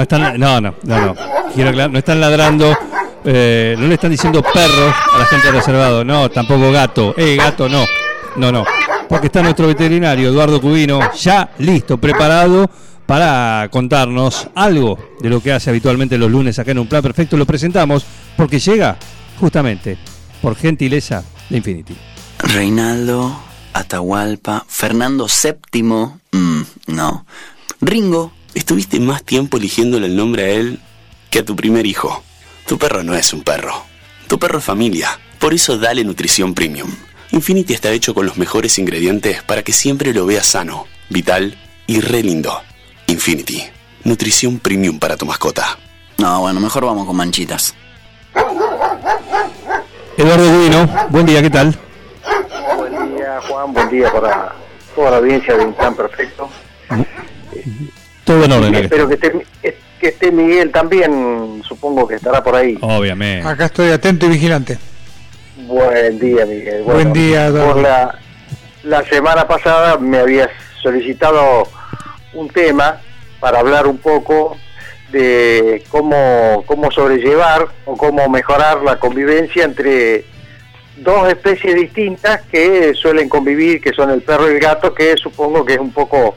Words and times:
no 0.00 0.02
están, 0.02 0.40
no, 0.40 0.60
no, 0.60 0.74
no, 0.84 1.06
no. 1.06 1.14
Quiero 1.54 1.70
aclarar, 1.70 1.90
no 1.90 1.98
están 1.98 2.20
ladrando, 2.20 2.76
eh, 3.24 3.74
no 3.78 3.86
le 3.86 3.94
están 3.94 4.10
diciendo 4.10 4.42
perros 4.42 4.94
a 5.14 5.18
la 5.18 5.26
gente 5.26 5.50
reservado, 5.50 6.04
no, 6.04 6.30
tampoco 6.30 6.72
gato, 6.72 7.14
eh, 7.18 7.36
gato 7.36 7.68
no, 7.68 7.84
no, 8.36 8.50
no, 8.50 8.64
porque 9.08 9.26
está 9.26 9.42
nuestro 9.42 9.66
veterinario 9.66 10.30
Eduardo 10.30 10.60
Cubino 10.60 11.12
ya 11.12 11.50
listo, 11.58 11.98
preparado 11.98 12.70
para 13.04 13.68
contarnos 13.70 14.48
algo 14.54 14.98
de 15.20 15.28
lo 15.28 15.42
que 15.42 15.52
hace 15.52 15.68
habitualmente 15.68 16.16
los 16.16 16.30
lunes 16.30 16.58
acá 16.58 16.70
en 16.70 16.78
un 16.78 16.86
plan 16.86 17.02
perfecto. 17.02 17.36
Lo 17.36 17.44
presentamos 17.44 18.04
porque 18.36 18.58
llega 18.58 18.96
justamente 19.38 19.98
por 20.40 20.54
gentileza 20.56 21.24
de 21.50 21.56
Infinity. 21.58 21.96
Reinaldo, 22.38 23.36
Atahualpa, 23.74 24.64
Fernando 24.66 25.26
VII, 25.26 25.82
mm, 25.82 26.62
no. 26.86 27.26
Ringo, 27.80 28.32
Estuviste 28.54 29.00
más 29.00 29.22
tiempo 29.22 29.56
eligiéndole 29.56 30.06
el 30.06 30.16
nombre 30.16 30.44
a 30.44 30.48
él 30.50 30.80
que 31.30 31.40
a 31.40 31.44
tu 31.44 31.54
primer 31.54 31.86
hijo. 31.86 32.22
Tu 32.66 32.78
perro 32.78 33.02
no 33.02 33.14
es 33.14 33.32
un 33.32 33.42
perro. 33.42 33.84
Tu 34.28 34.38
perro 34.38 34.58
es 34.58 34.64
familia. 34.64 35.18
Por 35.38 35.54
eso 35.54 35.78
dale 35.78 36.04
nutrición 36.04 36.54
premium. 36.54 36.90
Infinity 37.32 37.74
está 37.74 37.90
hecho 37.90 38.12
con 38.14 38.26
los 38.26 38.36
mejores 38.36 38.78
ingredientes 38.78 39.42
para 39.42 39.62
que 39.62 39.72
siempre 39.72 40.12
lo 40.12 40.26
veas 40.26 40.46
sano, 40.46 40.86
vital 41.08 41.56
y 41.86 42.00
re 42.00 42.22
lindo. 42.22 42.60
Infinity. 43.06 43.62
Nutrición 44.04 44.58
premium 44.58 44.98
para 44.98 45.16
tu 45.16 45.26
mascota. 45.26 45.78
no, 46.18 46.40
bueno, 46.40 46.60
mejor 46.60 46.84
vamos 46.84 47.06
con 47.06 47.16
manchitas. 47.16 47.74
Eduardo 50.16 50.52
Cubino, 50.52 51.08
buen 51.08 51.26
día, 51.26 51.40
¿qué 51.40 51.50
tal? 51.50 51.78
Buen 52.76 53.16
día, 53.16 53.40
Juan. 53.48 53.72
Buen 53.72 53.88
día 53.88 54.12
para 54.12 54.54
toda 54.94 55.12
la 55.12 55.16
audiencia 55.18 55.56
de 55.56 55.64
Un 55.64 55.72
Plan 55.72 55.94
Perfecto. 55.94 56.50
Todo 58.24 58.44
en 58.44 58.52
orden. 58.52 58.74
Espero 58.74 59.08
que 59.08 59.14
esté, 59.14 59.46
que 60.00 60.08
esté 60.08 60.30
Miguel 60.30 60.70
también. 60.70 61.62
Supongo 61.66 62.06
que 62.06 62.16
estará 62.16 62.42
por 62.42 62.54
ahí. 62.54 62.78
Obviamente. 62.80 63.46
Acá 63.46 63.66
estoy 63.66 63.90
atento 63.90 64.26
y 64.26 64.30
vigilante. 64.30 64.78
Buen 65.66 66.18
día, 66.18 66.46
Miguel. 66.46 66.82
Buen 66.82 67.12
día. 67.12 67.50
Por 67.50 67.76
la, 67.76 68.18
la 68.82 69.04
semana 69.04 69.46
pasada 69.46 69.98
me 69.98 70.18
habías 70.18 70.50
solicitado 70.82 71.68
un 72.32 72.48
tema 72.48 73.00
para 73.40 73.60
hablar 73.60 73.86
un 73.86 73.98
poco 73.98 74.56
de 75.12 75.82
cómo, 75.88 76.62
cómo 76.66 76.90
sobrellevar 76.90 77.68
o 77.84 77.96
cómo 77.96 78.28
mejorar 78.28 78.82
la 78.82 78.98
convivencia 78.98 79.64
entre 79.64 80.24
dos 80.96 81.28
especies 81.28 81.74
distintas 81.74 82.42
que 82.42 82.94
suelen 82.94 83.28
convivir, 83.28 83.80
que 83.80 83.92
son 83.92 84.10
el 84.10 84.22
perro 84.22 84.50
y 84.50 84.54
el 84.54 84.60
gato, 84.60 84.94
que 84.94 85.16
supongo 85.16 85.64
que 85.64 85.74
es 85.74 85.80
un 85.80 85.92
poco 85.92 86.36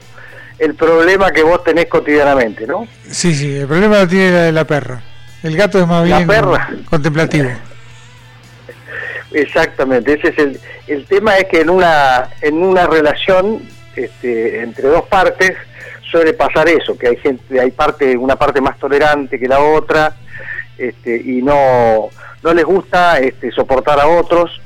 el 0.63 0.75
problema 0.75 1.31
que 1.31 1.43
vos 1.43 1.63
tenés 1.63 1.87
cotidianamente, 1.87 2.65
¿no? 2.65 2.87
Sí, 3.09 3.33
sí, 3.35 3.55
el 3.57 3.67
problema 3.67 3.99
lo 3.99 4.07
tiene 4.07 4.31
la, 4.31 4.51
la 4.51 4.65
perra. 4.65 5.01
El 5.43 5.57
gato 5.57 5.79
es 5.79 5.87
más 5.87 6.07
La 6.07 6.17
bien 6.17 6.27
perra. 6.27 6.69
contemplativo. 6.89 7.49
Exactamente, 9.31 10.13
ese 10.13 10.29
es 10.29 10.37
el, 10.37 10.59
el 10.87 11.05
tema 11.05 11.37
es 11.37 11.45
que 11.45 11.61
en 11.61 11.69
una 11.69 12.29
en 12.41 12.61
una 12.61 12.85
relación 12.85 13.63
este, 13.95 14.61
entre 14.61 14.87
dos 14.87 15.03
partes 15.03 15.53
suele 16.11 16.33
pasar 16.33 16.69
eso, 16.69 16.95
que 16.97 17.07
hay 17.07 17.17
gente, 17.17 17.59
hay 17.59 17.71
parte, 17.71 18.15
una 18.15 18.35
parte 18.35 18.61
más 18.61 18.77
tolerante 18.77 19.39
que 19.39 19.47
la 19.47 19.59
otra, 19.59 20.15
este, 20.77 21.15
y 21.15 21.41
no, 21.41 22.09
no 22.43 22.53
les 22.53 22.63
gusta 22.65 23.17
este, 23.19 23.51
soportar 23.51 23.99
a 23.99 24.05
otros, 24.07 24.61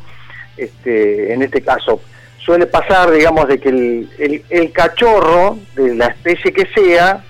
este, 0.57 1.33
en 1.33 1.43
este 1.43 1.61
caso. 1.61 2.01
Suele 2.47 2.65
pasar, 2.65 3.11
digamos, 3.11 3.45
de 3.49 3.59
que 3.59 3.67
el, 3.67 4.09
el, 4.17 4.41
el 4.49 4.71
cachorro, 4.71 5.57
de 5.75 5.93
la 5.95 6.05
especie 6.07 6.53
que 6.53 6.65
sea, 6.73 7.21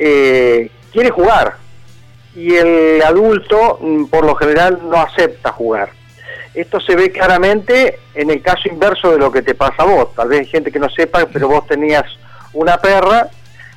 eh, 0.00 0.68
quiere 0.92 1.10
jugar, 1.10 1.54
y 2.34 2.52
el 2.56 3.02
adulto, 3.04 3.78
mm, 3.80 4.06
por 4.06 4.24
lo 4.26 4.34
general, 4.34 4.80
no 4.82 4.96
acepta 4.96 5.52
jugar. 5.52 5.90
Esto 6.54 6.80
se 6.80 6.96
ve 6.96 7.12
claramente 7.12 8.00
en 8.16 8.30
el 8.30 8.42
caso 8.42 8.68
inverso 8.68 9.12
de 9.12 9.18
lo 9.18 9.30
que 9.30 9.42
te 9.42 9.54
pasa 9.54 9.84
a 9.84 9.86
vos. 9.86 10.12
Tal 10.16 10.26
vez 10.26 10.40
hay 10.40 10.46
gente 10.46 10.72
que 10.72 10.80
no 10.80 10.90
sepa, 10.90 11.24
pero 11.32 11.46
vos 11.46 11.64
tenías 11.68 12.02
una 12.52 12.78
perra 12.78 13.28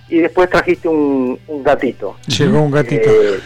y 0.08 0.18
después 0.18 0.50
trajiste 0.50 0.88
un, 0.88 1.40
un 1.46 1.64
gatito. 1.64 2.18
Llegó 2.26 2.60
un 2.60 2.72
gatito. 2.72 3.08
Eh, 3.08 3.40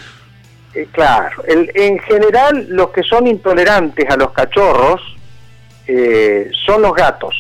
eh, 0.76 0.88
claro, 0.94 1.44
El- 1.48 1.70
en 1.76 2.00
general 2.00 2.66
los 2.70 2.92
que 2.92 3.04
son 3.04 3.28
intolerantes 3.28 4.10
a 4.10 4.16
los 4.16 4.32
cachorros 4.32 5.02
eh, 5.88 6.50
son 6.66 6.82
los 6.82 6.94
gatos. 6.94 7.36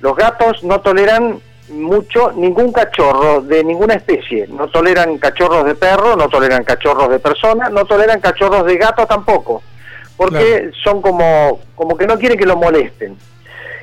Los 0.00 0.16
gatos 0.16 0.62
no 0.64 0.80
toleran 0.80 1.40
mucho 1.68 2.32
ningún 2.32 2.72
cachorro 2.72 3.42
de 3.42 3.62
ninguna 3.64 3.94
especie. 3.94 4.46
No 4.48 4.68
toleran 4.68 5.18
cachorros 5.18 5.64
de 5.64 5.74
perro, 5.74 6.16
no 6.16 6.28
toleran 6.28 6.64
cachorros 6.64 7.10
de 7.10 7.18
persona, 7.18 7.68
no 7.68 7.84
toleran 7.84 8.20
cachorros 8.20 8.64
de 8.66 8.76
gato 8.76 9.06
tampoco. 9.06 9.62
Porque 10.16 10.70
son 10.82 11.02
como, 11.02 11.60
como 11.74 11.96
que 11.96 12.06
no 12.06 12.18
quieren 12.18 12.38
que 12.38 12.46
lo 12.46 12.56
molesten. 12.56 13.16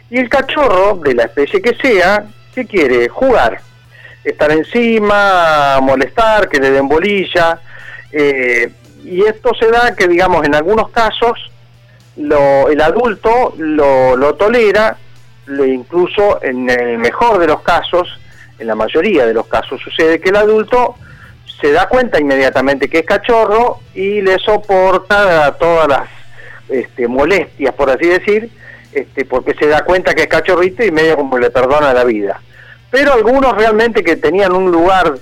Y 0.10 0.18
el 0.18 0.30
cachorro, 0.30 0.96
de 0.98 1.14
la 1.14 1.24
especie 1.24 1.62
que 1.62 1.76
sea, 1.76 2.26
¿qué 2.56 2.66
quiere? 2.66 3.08
Jugar. 3.10 3.60
Estar 4.24 4.52
encima, 4.52 5.80
molestar, 5.82 6.48
que 6.50 6.60
le 6.60 6.72
den 6.72 6.88
bolilla. 6.88 7.60
eh, 8.12 8.72
y 9.04 9.24
esto 9.24 9.52
se 9.60 9.68
da 9.68 9.96
que, 9.96 10.08
digamos, 10.08 10.46
en 10.46 10.54
algunos 10.56 10.90
casos, 10.90 11.51
lo, 12.18 12.70
el 12.70 12.82
adulto 12.82 13.54
lo, 13.58 14.16
lo 14.16 14.36
tolera, 14.36 14.98
lo 15.46 15.66
incluso 15.66 16.42
en 16.44 16.70
el 16.70 16.98
mejor 16.98 17.40
de 17.40 17.48
los 17.48 17.62
casos, 17.62 18.20
en 18.60 18.68
la 18.68 18.76
mayoría 18.76 19.26
de 19.26 19.34
los 19.34 19.48
casos 19.48 19.82
sucede 19.82 20.20
que 20.20 20.30
el 20.30 20.36
adulto 20.36 20.96
se 21.60 21.72
da 21.72 21.88
cuenta 21.88 22.20
inmediatamente 22.20 22.90
que 22.90 23.00
es 23.00 23.06
cachorro 23.06 23.80
y 23.94 24.22
le 24.22 24.40
soporta 24.40 25.56
todas 25.60 25.88
las 25.88 26.10
este, 26.70 27.08
molestias, 27.08 27.74
por 27.76 27.90
así 27.90 28.08
decir, 28.08 28.50
este, 28.92 29.26
porque 29.26 29.54
se 29.54 29.68
da 29.68 29.84
cuenta 29.84 30.14
que 30.14 30.24
es 30.24 30.28
cachorrito 30.28 30.84
y 30.84 30.92
medio 30.92 31.16
como 31.18 31.38
le 31.38 31.50
perdona 31.50 31.94
la 31.94 32.04
vida. 32.04 32.42
Pero 32.90 33.14
algunos 33.14 33.56
realmente 33.56 34.04
que 34.04 34.18
tenían 34.18 34.54
un 34.54 34.72
lugar 34.72 35.14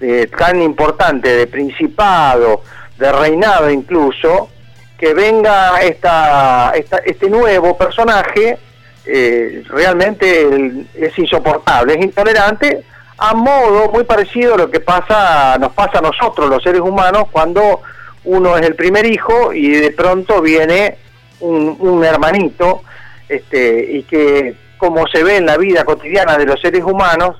eh, 0.00 0.28
tan 0.36 0.60
importante 0.60 1.34
de 1.34 1.46
principado, 1.46 2.62
de 2.98 3.12
reinado 3.12 3.70
incluso, 3.70 4.50
que 4.98 5.12
venga 5.14 5.80
esta, 5.82 6.72
esta- 6.74 6.98
este 6.98 7.28
nuevo 7.28 7.76
personaje, 7.76 8.58
eh, 9.06 9.62
realmente 9.68 10.86
es 10.94 11.18
insoportable, 11.18 11.94
es 11.94 12.04
intolerante, 12.04 12.82
a 13.18 13.34
modo 13.34 13.90
muy 13.92 14.04
parecido 14.04 14.54
a 14.54 14.58
lo 14.58 14.70
que 14.70 14.80
pasa, 14.80 15.56
nos 15.58 15.72
pasa 15.72 15.98
a 15.98 16.00
nosotros 16.00 16.48
los 16.48 16.62
seres 16.62 16.80
humanos 16.80 17.24
cuando 17.30 17.80
uno 18.24 18.56
es 18.56 18.64
el 18.66 18.74
primer 18.74 19.04
hijo 19.06 19.52
y 19.52 19.68
de 19.72 19.90
pronto 19.90 20.40
viene 20.40 20.96
un, 21.40 21.76
un 21.80 22.04
hermanito, 22.04 22.82
este, 23.28 23.84
y 23.92 24.02
que 24.04 24.54
como 24.78 25.06
se 25.06 25.22
ve 25.22 25.36
en 25.36 25.46
la 25.46 25.56
vida 25.58 25.84
cotidiana 25.84 26.36
de 26.38 26.46
los 26.46 26.60
seres 26.60 26.82
humanos, 26.82 27.36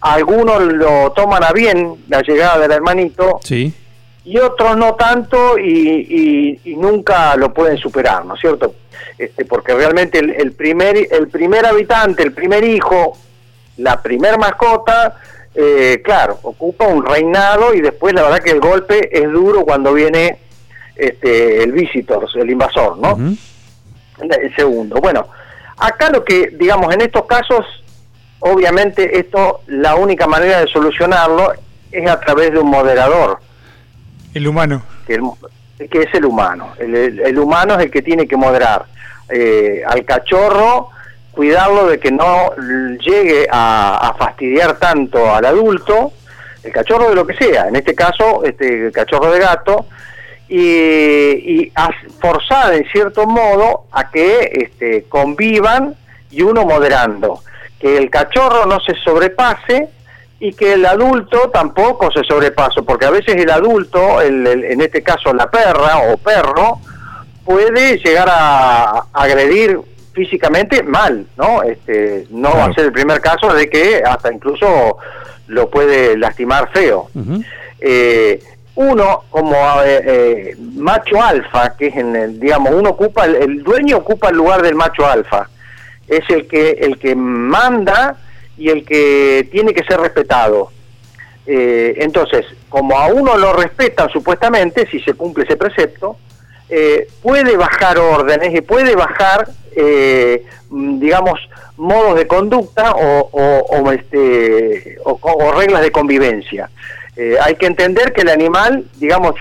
algunos 0.00 0.62
lo 0.62 1.12
toman 1.12 1.44
a 1.44 1.52
bien 1.52 1.96
la 2.08 2.22
llegada 2.22 2.58
del 2.58 2.72
hermanito, 2.72 3.38
Sí. 3.42 3.74
Y 4.30 4.38
otros 4.38 4.76
no 4.76 4.94
tanto 4.94 5.58
y, 5.58 6.06
y- 6.64 6.72
y 6.72 6.76
nunca 6.76 7.34
lo 7.36 7.52
pueden 7.52 7.76
superar, 7.78 8.24
¿no 8.24 8.34
es 8.34 8.40
cierto? 8.40 8.74
Este, 9.18 9.44
porque 9.44 9.74
realmente 9.74 10.18
el, 10.18 10.30
el 10.30 10.52
primer 10.52 10.96
el 11.10 11.28
primer 11.28 11.66
habitante, 11.66 12.22
el 12.22 12.32
primer 12.32 12.62
hijo, 12.64 13.16
la 13.78 14.00
primer 14.00 14.38
mascota, 14.38 15.16
eh, 15.54 16.00
claro, 16.04 16.38
ocupa 16.42 16.86
un 16.86 17.04
reinado 17.04 17.74
y 17.74 17.80
después 17.80 18.14
la 18.14 18.22
verdad 18.22 18.38
que 18.38 18.50
el 18.52 18.60
golpe 18.60 19.08
es 19.12 19.30
duro 19.30 19.64
cuando 19.64 19.92
viene 19.92 20.38
este, 20.94 21.62
el 21.64 21.72
visitor, 21.72 22.26
el 22.34 22.50
invasor, 22.50 22.98
¿no? 22.98 23.16
El 24.20 24.54
segundo. 24.54 24.96
Bueno, 25.00 25.26
acá 25.78 26.10
lo 26.10 26.22
que, 26.24 26.50
digamos, 26.52 26.92
en 26.94 27.00
estos 27.00 27.24
casos, 27.26 27.64
obviamente 28.40 29.18
esto, 29.18 29.60
la 29.66 29.94
única 29.96 30.26
manera 30.26 30.60
de 30.60 30.66
solucionarlo 30.68 31.52
es 31.90 32.08
a 32.08 32.20
través 32.20 32.52
de 32.52 32.58
un 32.60 32.68
moderador 32.70 33.38
El 34.34 34.46
humano. 34.46 34.82
que, 35.06 35.14
el- 35.14 35.88
que 35.88 36.02
es 36.02 36.14
el 36.14 36.24
humano. 36.24 36.72
El, 36.78 36.94
el- 37.20 37.38
humano 37.38 37.74
es 37.74 37.80
el 37.84 37.90
que 37.90 38.02
tiene 38.02 38.26
que 38.26 38.36
moderar 38.36 38.84
eh, 39.28 39.82
al 39.86 40.04
cachorro 40.04 40.90
cuidarlo 41.32 41.86
de 41.86 41.98
que 41.98 42.10
no 42.10 42.50
llegue 42.98 43.46
a, 43.50 44.14
fastidiar 44.18 44.78
tanto 44.78 45.32
al 45.34 45.44
adulto, 45.44 46.12
el 46.62 46.72
cachorro 46.72 47.08
de 47.08 47.14
lo 47.14 47.26
que 47.26 47.34
sea, 47.34 47.68
en 47.68 47.76
este 47.76 47.94
caso 47.94 48.44
este 48.44 48.86
el 48.86 48.92
cachorro 48.92 49.30
de 49.30 49.38
gato, 49.38 49.86
y, 50.48 51.72
forzar 52.20 52.74
en 52.74 52.84
cierto 52.90 53.26
modo 53.26 53.84
a 53.92 54.10
que 54.10 54.50
este, 54.52 55.04
convivan 55.08 55.94
y 56.30 56.42
uno 56.42 56.64
moderando, 56.66 57.40
que 57.78 57.96
el 57.96 58.10
cachorro 58.10 58.66
no 58.66 58.80
se 58.80 58.94
sobrepase 58.96 59.88
y 60.40 60.52
que 60.54 60.72
el 60.72 60.86
adulto 60.86 61.50
tampoco 61.52 62.10
se 62.10 62.24
sobrepase, 62.24 62.82
porque 62.82 63.04
a 63.06 63.10
veces 63.10 63.36
el 63.36 63.50
adulto, 63.50 64.20
el- 64.22 64.46
el- 64.46 64.64
en 64.64 64.80
este 64.80 65.02
caso 65.02 65.32
la 65.34 65.50
perra 65.50 65.98
o 66.10 66.16
perro, 66.16 66.78
puede 67.44 67.98
llegar 67.98 68.28
a 68.30 69.04
agredir 69.12 69.78
físicamente 70.12 70.82
mal, 70.82 71.26
¿no? 71.36 71.62
Este, 71.62 72.26
no 72.30 72.50
va 72.56 72.64
a 72.66 72.72
ser 72.72 72.86
el 72.86 72.92
primer 72.92 73.20
caso 73.20 73.52
de 73.52 73.68
que 73.68 74.02
hasta 74.04 74.32
incluso 74.32 74.96
lo 75.46 75.68
puede 75.70 76.16
lastimar 76.16 76.70
feo. 76.72 77.08
Eh, 77.80 78.42
uno 78.76 79.24
como 79.30 79.54
eh, 79.84 80.02
eh, 80.04 80.56
macho 80.76 81.20
alfa, 81.22 81.76
que 81.76 81.88
es 81.88 81.96
en 81.96 82.16
el, 82.16 82.40
digamos, 82.40 82.72
uno 82.72 82.90
ocupa, 82.90 83.24
el, 83.26 83.34
el 83.36 83.62
dueño 83.62 83.98
ocupa 83.98 84.28
el 84.30 84.36
lugar 84.36 84.62
del 84.62 84.74
macho 84.74 85.06
alfa, 85.06 85.48
es 86.08 86.22
el 86.30 86.46
que 86.48 86.70
el 86.80 86.98
que 86.98 87.14
manda 87.14 88.16
y 88.60 88.68
el 88.68 88.84
que 88.84 89.48
tiene 89.50 89.72
que 89.74 89.82
ser 89.84 89.98
respetado. 90.00 90.70
Eh, 91.46 91.94
entonces, 91.98 92.44
como 92.68 92.96
a 92.98 93.06
uno 93.06 93.36
lo 93.36 93.52
respetan 93.54 94.08
supuestamente, 94.10 94.86
si 94.90 95.00
se 95.00 95.14
cumple 95.14 95.44
ese 95.44 95.56
precepto, 95.56 96.16
eh, 96.68 97.08
puede 97.22 97.56
bajar 97.56 97.98
órdenes 97.98 98.54
y 98.54 98.60
puede 98.60 98.94
bajar, 98.94 99.48
eh, 99.74 100.44
mm, 100.68 101.00
digamos, 101.00 101.40
modos 101.76 102.16
de 102.16 102.26
conducta 102.26 102.92
o, 102.92 103.28
o- 103.32 103.90
este, 103.92 104.98
o, 105.04 105.52
reglas 105.52 105.80
de 105.82 105.90
convivencia. 105.90 106.70
Eh, 107.16 107.36
hay 107.42 107.54
que 107.56 107.66
entender 107.66 108.12
que 108.12 108.20
el 108.20 108.28
animal, 108.28 108.84
digamos, 108.98 109.34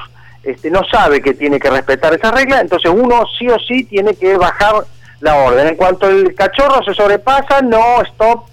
este, 0.44 0.72
no 0.72 0.82
sabe 0.90 1.22
que 1.22 1.34
tiene 1.34 1.60
que 1.60 1.70
respetar 1.70 2.14
esas 2.14 2.34
reglas, 2.34 2.62
entonces 2.62 2.90
uno 2.96 3.26
sí 3.38 3.48
o 3.50 3.60
sí 3.60 3.84
tiene 3.84 4.16
que 4.16 4.38
bajar 4.38 4.76
la 5.20 5.36
orden. 5.36 5.68
En 5.68 5.76
cuanto 5.76 6.10
el 6.10 6.34
cachorro 6.34 6.82
se 6.84 6.94
sobrepasa, 6.94 7.62
no, 7.62 8.02
stop, 8.04 8.46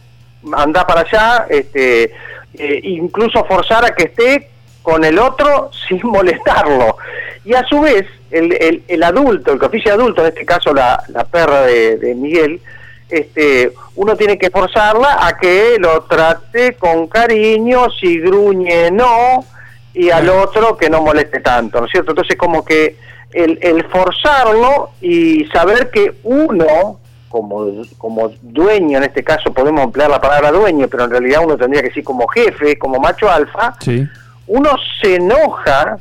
anda 0.55 0.87
para 0.87 1.01
allá, 1.03 1.47
este, 1.49 2.13
eh, 2.55 2.81
incluso 2.83 3.45
forzar 3.45 3.85
a 3.85 3.95
que 3.95 4.05
esté 4.05 4.51
con 4.83 5.05
el 5.05 5.19
otro 5.19 5.71
sin 5.89 6.01
molestarlo. 6.05 6.97
Y 7.45 7.55
a 7.55 7.65
su 7.65 7.81
vez, 7.81 8.07
el, 8.31 8.53
el, 8.61 8.83
el 8.89 9.03
adulto, 9.03 9.53
el 9.53 9.59
que 9.59 9.67
oficia 9.67 9.95
adulto, 9.95 10.23
en 10.23 10.29
este 10.29 10.45
caso 10.45 10.75
la, 10.75 11.03
la 11.09 11.25
perra 11.25 11.63
de, 11.63 11.97
de 11.97 12.15
Miguel, 12.15 12.61
este, 13.09 13.73
uno 13.95 14.17
tiene 14.17 14.37
que 14.37 14.51
forzarla 14.51 15.27
a 15.27 15.37
que 15.37 15.77
lo 15.79 16.03
trate 16.03 16.75
con 16.75 17.07
cariño, 17.07 17.89
si 17.91 18.19
gruñe 18.19 18.91
no, 18.91 19.45
y 19.95 20.11
al 20.11 20.29
otro 20.29 20.77
que 20.77 20.91
no 20.91 21.01
moleste 21.01 21.41
tanto, 21.41 21.81
¿no 21.81 21.87
es 21.87 21.93
cierto? 21.93 22.11
Entonces 22.11 22.37
como 22.37 22.65
que 22.65 22.97
el, 23.33 23.59
el 23.63 23.85
forzarlo 23.85 24.91
y 25.01 25.45
saber 25.47 25.91
que 25.91 26.15
uno, 26.25 26.99
como, 27.29 27.67
como 27.99 28.31
dueño, 28.43 28.99
en 28.99 29.05
este 29.05 29.23
caso 29.25 29.53
podemos 29.53 29.83
emplear 29.85 30.11
la 30.11 30.21
palabra 30.21 30.51
dueño, 30.53 30.89
pero 30.89 31.05
en 31.05 31.11
realidad 31.11 31.41
uno 31.45 31.57
tendría 31.57 31.83
que 31.83 31.89
decir 31.89 32.05
como 32.05 32.27
jefe, 32.29 32.79
como 32.79 32.99
macho 32.99 33.31
alfa, 33.31 33.75
Sí. 33.81 34.07
uno 34.47 34.71
se 35.01 35.17
enoja 35.17 35.99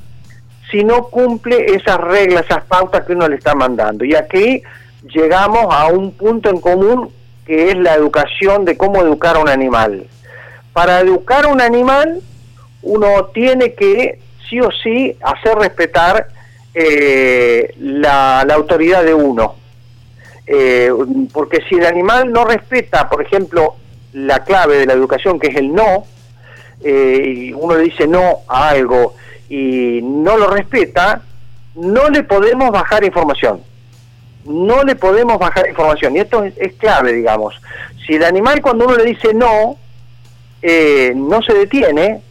si 0.71 0.83
no 0.83 1.03
cumple 1.05 1.65
esas 1.75 1.97
reglas, 1.97 2.45
esas 2.45 2.63
pautas 2.65 3.05
que 3.05 3.13
uno 3.13 3.27
le 3.27 3.35
está 3.35 3.53
mandando. 3.55 4.03
Y 4.03 4.15
aquí 4.15 4.61
llegamos 5.13 5.67
a 5.73 5.87
un 5.87 6.11
punto 6.11 6.49
en 6.49 6.59
común 6.59 7.09
que 7.45 7.69
es 7.69 7.77
la 7.77 7.93
educación 7.93 8.65
de 8.65 8.75
cómo 8.75 9.01
educar 9.01 9.35
a 9.35 9.39
un 9.39 9.49
animal. 9.49 10.07
Para 10.73 10.99
educar 10.99 11.45
a 11.45 11.49
un 11.49 11.61
animal, 11.61 12.19
uno 12.81 13.25
tiene 13.33 13.73
que 13.75 14.19
sí 14.49 14.59
o 14.59 14.69
sí 14.83 15.15
hacer 15.21 15.55
respetar 15.57 16.27
eh, 16.73 17.73
la, 17.79 18.43
la 18.47 18.53
autoridad 18.55 19.03
de 19.03 19.13
uno. 19.13 19.55
Eh, 20.47 20.91
porque 21.33 21.61
si 21.67 21.75
el 21.75 21.85
animal 21.85 22.31
no 22.31 22.45
respeta, 22.45 23.09
por 23.09 23.21
ejemplo, 23.21 23.75
la 24.13 24.43
clave 24.43 24.77
de 24.77 24.85
la 24.85 24.93
educación, 24.93 25.39
que 25.39 25.47
es 25.47 25.55
el 25.55 25.73
no, 25.73 26.05
eh, 26.83 27.23
y 27.25 27.53
uno 27.53 27.75
le 27.77 27.83
dice 27.83 28.07
no 28.07 28.39
a 28.47 28.69
algo 28.69 29.15
y 29.49 29.99
no 30.03 30.37
lo 30.37 30.47
respeta, 30.47 31.21
no 31.75 32.09
le 32.09 32.23
podemos 32.23 32.71
bajar 32.71 33.03
información. 33.03 33.61
No 34.45 34.83
le 34.83 34.95
podemos 34.95 35.39
bajar 35.39 35.67
información. 35.67 36.15
Y 36.15 36.19
esto 36.19 36.43
es, 36.43 36.53
es 36.57 36.73
clave, 36.73 37.13
digamos. 37.13 37.55
Si 38.05 38.13
el 38.13 38.23
animal 38.23 38.61
cuando 38.61 38.85
uno 38.85 38.95
le 38.97 39.05
dice 39.05 39.33
no, 39.33 39.77
eh, 40.61 41.13
no 41.15 41.41
se 41.41 41.53
detiene, 41.53 42.21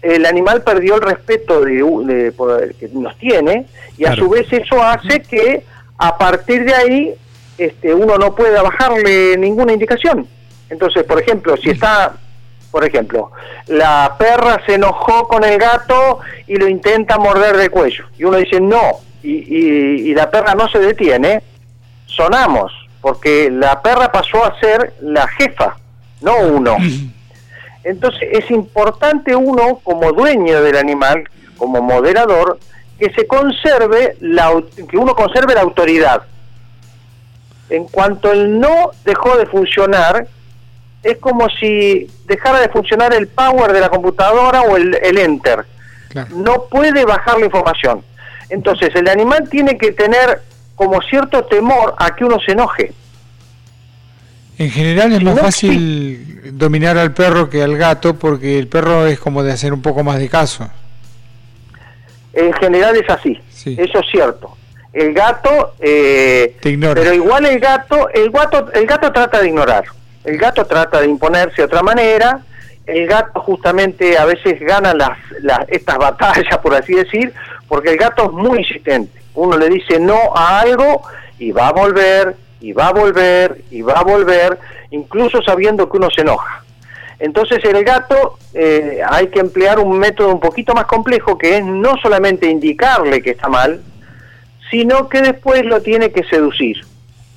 el 0.00 0.24
animal 0.26 0.62
perdió 0.62 0.94
el 0.96 1.02
respeto 1.02 1.60
de, 1.60 1.74
de- 1.74 2.74
que 2.80 2.88
nos 2.94 3.16
tiene 3.18 3.66
y 3.98 4.04
a 4.04 4.14
su 4.16 4.28
vez 4.28 4.50
eso 4.52 4.82
hace 4.82 5.20
que 5.22 5.64
a 5.98 6.16
partir 6.18 6.64
de 6.64 6.74
ahí 6.74 7.14
este, 7.58 7.94
uno 7.94 8.16
no 8.18 8.34
pueda 8.34 8.62
bajarle 8.62 9.36
ninguna 9.36 9.72
indicación. 9.72 10.26
Entonces, 10.70 11.04
por 11.04 11.20
ejemplo, 11.20 11.56
si 11.56 11.70
está, 11.70 12.14
por 12.70 12.84
ejemplo, 12.84 13.30
la 13.66 14.14
perra 14.18 14.60
se 14.66 14.74
enojó 14.74 15.28
con 15.28 15.44
el 15.44 15.58
gato 15.58 16.20
y 16.46 16.56
lo 16.56 16.66
intenta 16.68 17.18
morder 17.18 17.56
del 17.56 17.70
cuello 17.70 18.04
y 18.18 18.24
uno 18.24 18.38
dice 18.38 18.60
no 18.60 19.00
y, 19.22 19.32
y- 19.32 20.10
y 20.10 20.14
la 20.14 20.30
perra 20.30 20.54
no 20.54 20.68
se 20.68 20.78
detiene, 20.78 21.42
sonamos 22.06 22.72
porque 23.00 23.50
la 23.50 23.82
perra 23.82 24.10
pasó 24.12 24.44
a 24.44 24.58
ser 24.60 24.94
la 25.00 25.26
jefa, 25.28 25.76
no 26.20 26.36
uno. 26.38 26.76
Entonces 27.84 28.28
es 28.30 28.48
importante 28.50 29.34
uno 29.34 29.80
como 29.82 30.12
dueño 30.12 30.62
del 30.62 30.76
animal, 30.76 31.24
como 31.56 31.82
moderador, 31.82 32.58
que 32.98 33.12
se 33.12 33.26
conserve 33.26 34.16
la 34.20 34.52
que 34.88 34.96
uno 34.96 35.14
conserve 35.16 35.54
la 35.54 35.62
autoridad. 35.62 36.22
En 37.72 37.84
cuanto 37.86 38.30
el 38.30 38.60
no 38.60 38.90
dejó 39.04 39.36
de 39.38 39.46
funcionar, 39.46 40.26
es 41.02 41.16
como 41.18 41.48
si 41.48 42.06
dejara 42.26 42.60
de 42.60 42.68
funcionar 42.68 43.14
el 43.14 43.28
power 43.28 43.72
de 43.72 43.80
la 43.80 43.88
computadora 43.88 44.60
o 44.62 44.76
el, 44.76 44.94
el 45.02 45.16
enter. 45.18 45.64
Claro. 46.10 46.36
No 46.36 46.64
puede 46.70 47.04
bajar 47.06 47.38
la 47.38 47.46
información. 47.46 48.04
Entonces 48.50 48.94
el 48.94 49.08
animal 49.08 49.48
tiene 49.48 49.78
que 49.78 49.92
tener 49.92 50.42
como 50.76 51.00
cierto 51.00 51.44
temor 51.44 51.94
a 51.98 52.14
que 52.14 52.24
uno 52.26 52.38
se 52.44 52.52
enoje. 52.52 52.92
En 54.58 54.70
general 54.70 55.12
es 55.12 55.18
Si 55.20 55.24
más 55.24 55.34
no, 55.36 55.40
fácil 55.42 56.40
dominar 56.58 56.98
al 56.98 57.12
perro 57.14 57.48
que 57.48 57.62
al 57.62 57.78
gato 57.78 58.14
porque 58.18 58.58
el 58.58 58.68
perro 58.68 59.06
es 59.06 59.18
como 59.18 59.42
de 59.42 59.50
hacer 59.52 59.72
un 59.72 59.80
poco 59.80 60.04
más 60.04 60.18
de 60.18 60.28
caso. 60.28 60.68
En 62.34 62.52
general 62.54 62.94
es 62.96 63.08
así, 63.08 63.40
Sí. 63.50 63.76
eso 63.78 63.98
es 64.00 64.06
cierto. 64.10 64.56
El 64.92 65.14
gato, 65.14 65.74
eh, 65.80 66.56
Te 66.60 66.70
ignora. 66.70 67.00
pero 67.00 67.14
igual 67.14 67.46
el 67.46 67.58
gato, 67.58 68.08
el 68.10 68.30
gato, 68.30 68.70
el 68.72 68.86
gato 68.86 69.10
trata 69.12 69.40
de 69.40 69.48
ignorar. 69.48 69.84
El 70.24 70.38
gato 70.38 70.64
trata 70.66 71.00
de 71.00 71.08
imponerse 71.08 71.56
de 71.56 71.64
otra 71.64 71.82
manera. 71.82 72.40
El 72.86 73.06
gato 73.06 73.40
justamente 73.40 74.18
a 74.18 74.24
veces 74.24 74.60
gana 74.60 74.92
las, 74.92 75.18
las 75.40 75.60
estas 75.68 75.96
batallas, 75.98 76.58
por 76.58 76.74
así 76.74 76.94
decir, 76.94 77.32
porque 77.68 77.90
el 77.90 77.96
gato 77.96 78.24
es 78.26 78.32
muy 78.32 78.58
insistente. 78.58 79.20
Uno 79.34 79.56
le 79.56 79.68
dice 79.70 79.98
no 79.98 80.34
a 80.34 80.60
algo 80.60 81.02
y 81.38 81.52
va 81.52 81.68
a 81.68 81.72
volver, 81.72 82.36
y 82.60 82.72
va 82.72 82.88
a 82.88 82.92
volver, 82.92 83.62
y 83.70 83.82
va 83.82 83.94
a 83.94 84.04
volver, 84.04 84.58
incluso 84.90 85.42
sabiendo 85.42 85.88
que 85.88 85.96
uno 85.96 86.10
se 86.10 86.20
enoja. 86.20 86.62
Entonces 87.18 87.64
el 87.64 87.82
gato 87.84 88.38
eh, 88.52 89.00
hay 89.08 89.28
que 89.28 89.40
emplear 89.40 89.78
un 89.78 89.98
método 89.98 90.28
un 90.28 90.40
poquito 90.40 90.74
más 90.74 90.86
complejo 90.86 91.38
que 91.38 91.58
es 91.58 91.64
no 91.64 91.96
solamente 92.02 92.48
indicarle 92.48 93.22
que 93.22 93.30
está 93.30 93.48
mal, 93.48 93.80
sino 94.72 95.08
que 95.08 95.20
después 95.20 95.64
lo 95.66 95.82
tiene 95.82 96.10
que 96.10 96.24
seducir. 96.24 96.78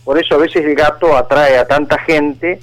Por 0.05 0.17
eso 0.17 0.35
a 0.35 0.37
veces 0.37 0.63
el 0.65 0.73
gato 0.73 1.15
atrae 1.17 1.57
a 1.57 1.67
tanta 1.67 1.99
gente 1.99 2.59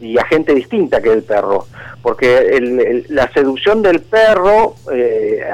y 0.00 0.18
a 0.18 0.24
gente 0.24 0.54
distinta 0.54 1.00
que 1.02 1.12
el 1.12 1.22
perro, 1.22 1.66
porque 2.02 2.38
el- 2.38 3.04
la 3.10 3.30
seducción 3.32 3.82
del 3.82 4.00
perro 4.00 4.74
eh, 4.92 5.44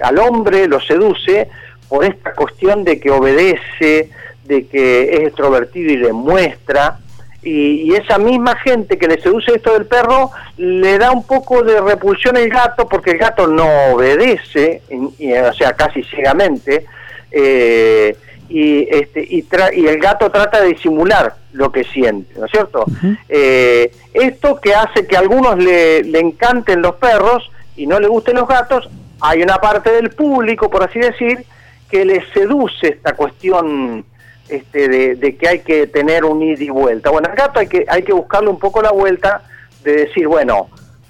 al, 0.00 0.18
hombre 0.18 0.66
lo 0.68 0.80
seduce 0.80 1.48
por 1.88 2.04
esta 2.04 2.32
cuestión 2.34 2.84
de 2.84 3.00
que 3.00 3.10
obedece, 3.10 4.10
de 4.44 4.66
que 4.68 5.14
es 5.14 5.20
extrovertido 5.28 5.92
y 5.92 5.96
le 5.96 6.12
muestra, 6.12 6.98
y, 7.42 7.82
y 7.90 7.94
esa 7.94 8.16
misma 8.18 8.54
gente 8.56 8.96
que 8.96 9.08
le 9.08 9.20
seduce 9.20 9.52
esto 9.54 9.72
del 9.74 9.86
perro 9.86 10.30
le 10.56 10.98
da 10.98 11.10
un 11.10 11.26
poco 11.26 11.62
de 11.62 11.80
repulsión 11.80 12.36
al 12.36 12.48
gato 12.48 12.88
porque 12.88 13.10
el 13.12 13.18
gato 13.18 13.46
no 13.48 13.66
obedece, 13.92 14.82
en- 14.88 15.10
y, 15.18 15.32
o 15.34 15.52
sea, 15.52 15.72
casi 15.74 16.02
ciegamente, 16.04 16.86
eh, 17.34 18.16
y, 18.48 18.86
este, 18.94 19.20
y, 19.28 19.42
tra- 19.42 19.74
y 19.74 19.86
el 19.86 19.98
gato 19.98 20.30
trata 20.30 20.60
de 20.60 20.68
disimular 20.68 21.34
lo 21.52 21.72
que 21.72 21.82
siente, 21.84 22.38
¿no 22.38 22.44
es 22.46 22.50
cierto? 22.52 22.84
Eh, 23.28 23.90
esto 24.12 24.60
que 24.60 24.74
hace 24.74 25.06
que 25.06 25.16
a 25.16 25.20
algunos 25.20 25.56
le, 25.58 26.02
le 26.04 26.20
encanten 26.20 26.80
los 26.82 26.94
perros 26.96 27.50
y 27.76 27.86
no 27.86 27.98
le 27.98 28.06
gusten 28.08 28.36
los 28.36 28.46
gatos, 28.46 28.88
hay 29.20 29.42
una 29.42 29.56
parte 29.56 29.90
del 29.90 30.10
público, 30.10 30.70
por 30.70 30.82
así 30.82 30.98
decir, 30.98 31.44
que 31.90 32.04
le 32.04 32.22
seduce 32.32 32.88
esta 32.88 33.14
cuestión 33.14 34.04
este, 34.48 34.88
de, 34.88 35.14
de 35.16 35.36
que 35.36 35.48
hay 35.48 35.58
que 35.60 35.86
tener 35.86 36.24
un 36.24 36.42
ida 36.42 36.62
y 36.62 36.68
vuelta. 36.68 37.10
Bueno, 37.10 37.28
al 37.30 37.36
gato 37.36 37.60
hay 37.60 37.66
que, 37.66 37.84
hay 37.88 38.02
que 38.02 38.12
buscarle 38.12 38.50
un 38.50 38.58
poco 38.58 38.82
la 38.82 38.92
vuelta 38.92 39.42
de 39.82 39.92
decir, 40.04 40.28
bueno, 40.28 40.68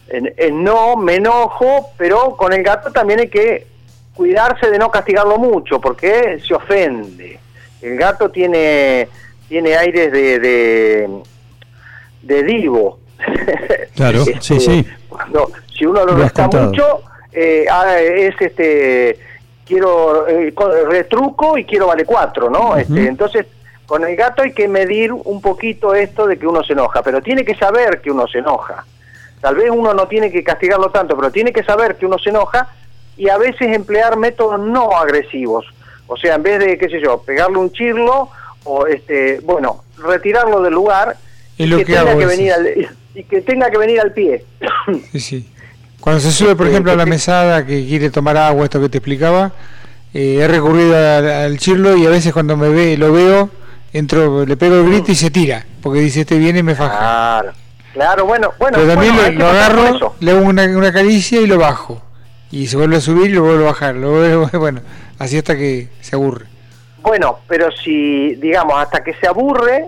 en- 0.08 0.32
en 0.36 0.62
no, 0.62 0.96
me 0.96 1.16
enojo, 1.16 1.88
pero 1.98 2.36
con 2.36 2.52
el 2.52 2.62
gato 2.62 2.92
también 2.92 3.20
hay 3.20 3.28
que 3.28 3.66
cuidarse 4.14 4.70
de 4.70 4.78
no 4.78 4.90
castigarlo 4.90 5.38
mucho, 5.38 5.80
porque 5.80 6.38
se 6.46 6.54
ofende. 6.54 7.38
El 7.82 7.96
gato 7.98 8.30
tiene, 8.30 9.08
tiene 9.48 9.76
aires 9.76 10.10
de, 10.12 10.38
de, 10.38 11.08
de 12.22 12.42
divo. 12.44 12.98
Claro, 13.94 14.22
Este, 14.22 14.40
sí, 14.40 14.60
sí. 14.60 14.86
Cuando, 15.08 15.50
si 15.72 15.86
uno 15.86 16.04
lo 16.04 16.16
contado. 16.32 16.64
mucho, 16.66 17.02
eh, 17.32 17.64
ah, 17.70 17.96
es 18.00 18.34
este 18.40 19.18
quiero 19.64 20.26
eh, 20.28 20.52
co- 20.52 20.68
retruco 20.86 21.56
y 21.56 21.64
quiero 21.64 21.86
vale 21.86 22.04
cuatro, 22.04 22.50
¿no? 22.50 22.76
Este, 22.76 23.06
entonces, 23.06 23.46
con 23.86 24.04
el 24.04 24.16
gato 24.16 24.42
hay 24.42 24.52
que 24.52 24.66
medir 24.66 25.12
un 25.12 25.40
poquito 25.40 25.94
esto 25.94 26.26
de 26.26 26.38
que 26.38 26.46
uno 26.46 26.62
se 26.64 26.72
enoja, 26.72 27.02
pero 27.02 27.22
tiene 27.22 27.44
que 27.44 27.54
saber 27.54 28.00
que 28.00 28.10
uno 28.10 28.26
se 28.26 28.38
enoja. 28.38 28.84
Tal 29.40 29.54
vez 29.54 29.70
uno 29.70 29.94
no 29.94 30.08
tiene 30.08 30.30
que 30.32 30.42
castigarlo 30.42 30.90
tanto, 30.90 31.16
pero 31.16 31.30
tiene 31.30 31.52
que 31.52 31.62
saber 31.62 31.96
que 31.96 32.06
uno 32.06 32.18
se 32.18 32.30
enoja 32.30 32.68
y 33.16 33.28
a 33.28 33.38
veces 33.38 33.74
emplear 33.74 34.16
métodos 34.16 34.58
no 34.60 34.90
agresivos. 34.96 35.64
O 36.06 36.16
sea, 36.16 36.34
en 36.34 36.42
vez 36.42 36.58
de, 36.58 36.76
qué 36.78 36.88
sé 36.88 37.00
yo, 37.00 37.22
pegarle 37.22 37.58
un 37.58 37.72
chirlo 37.72 38.28
o, 38.64 38.86
este, 38.86 39.40
bueno, 39.40 39.84
retirarlo 39.98 40.60
del 40.62 40.74
lugar 40.74 41.16
y 41.56 41.66
lo 41.66 41.78
que, 41.78 41.84
que 41.84 41.92
tenga 41.94 42.16
que 42.18 42.26
venir 42.26 42.52
al, 42.52 42.68
y 43.14 43.24
que 43.24 43.40
tenga 43.42 43.70
que 43.70 43.78
venir 43.78 44.00
al 44.00 44.12
pie. 44.12 44.44
Sí, 45.12 45.20
sí. 45.20 45.50
Cuando 46.00 46.20
se 46.20 46.30
sube, 46.32 46.54
por 46.54 46.66
Este, 46.66 46.72
ejemplo, 46.74 46.92
a 46.92 46.96
la 46.96 47.04
que- 47.04 47.10
mesada 47.10 47.64
que 47.64 47.86
quiere 47.86 48.10
tomar 48.10 48.36
agua, 48.36 48.64
esto 48.64 48.80
que 48.80 48.88
te 48.90 48.98
explicaba, 48.98 49.52
eh, 50.12 50.38
he 50.42 50.46
recurrido 50.48 50.94
al, 50.94 51.26
al 51.30 51.58
chirlo 51.58 51.96
y 51.96 52.04
a 52.06 52.10
veces 52.10 52.32
cuando 52.32 52.56
me 52.58 52.68
ve, 52.68 52.96
lo 52.98 53.10
veo, 53.12 53.48
entro, 53.92 54.44
le 54.44 54.56
pego 54.58 54.74
el 54.76 54.86
grito 54.90 55.10
y 55.12 55.14
se 55.14 55.30
tira, 55.30 55.64
porque 55.82 56.00
dice 56.00 56.20
este 56.22 56.36
viene 56.38 56.58
y 56.58 56.62
me 56.62 56.74
faja. 56.74 56.98
Claro, 56.98 57.52
claro, 57.94 58.26
bueno, 58.26 58.52
bueno. 58.58 58.76
Pero 58.78 58.92
también 58.92 59.14
bueno, 59.16 59.32
lo, 59.32 59.38
lo 59.38 59.48
agarro, 59.48 60.14
le 60.20 60.30
hago 60.32 60.40
una, 60.42 60.64
una 60.64 60.92
caricia 60.92 61.40
y 61.40 61.46
lo 61.46 61.56
bajo. 61.58 62.02
Y 62.54 62.68
se 62.68 62.76
vuelve 62.76 62.96
a 62.96 63.00
subir 63.00 63.30
y 63.30 63.34
lo 63.34 63.42
vuelvo 63.42 63.64
a 63.64 63.72
bajar. 63.72 63.96
Lo 63.96 64.12
vuelvo- 64.12 64.50
bueno, 64.58 64.80
así 65.18 65.36
hasta 65.36 65.56
que 65.56 65.88
se 66.00 66.14
aburre. 66.14 66.46
Bueno, 67.02 67.40
pero 67.48 67.70
si, 67.72 68.34
digamos, 68.36 68.74
hasta 68.78 69.02
que 69.02 69.12
se 69.14 69.26
aburre, 69.26 69.86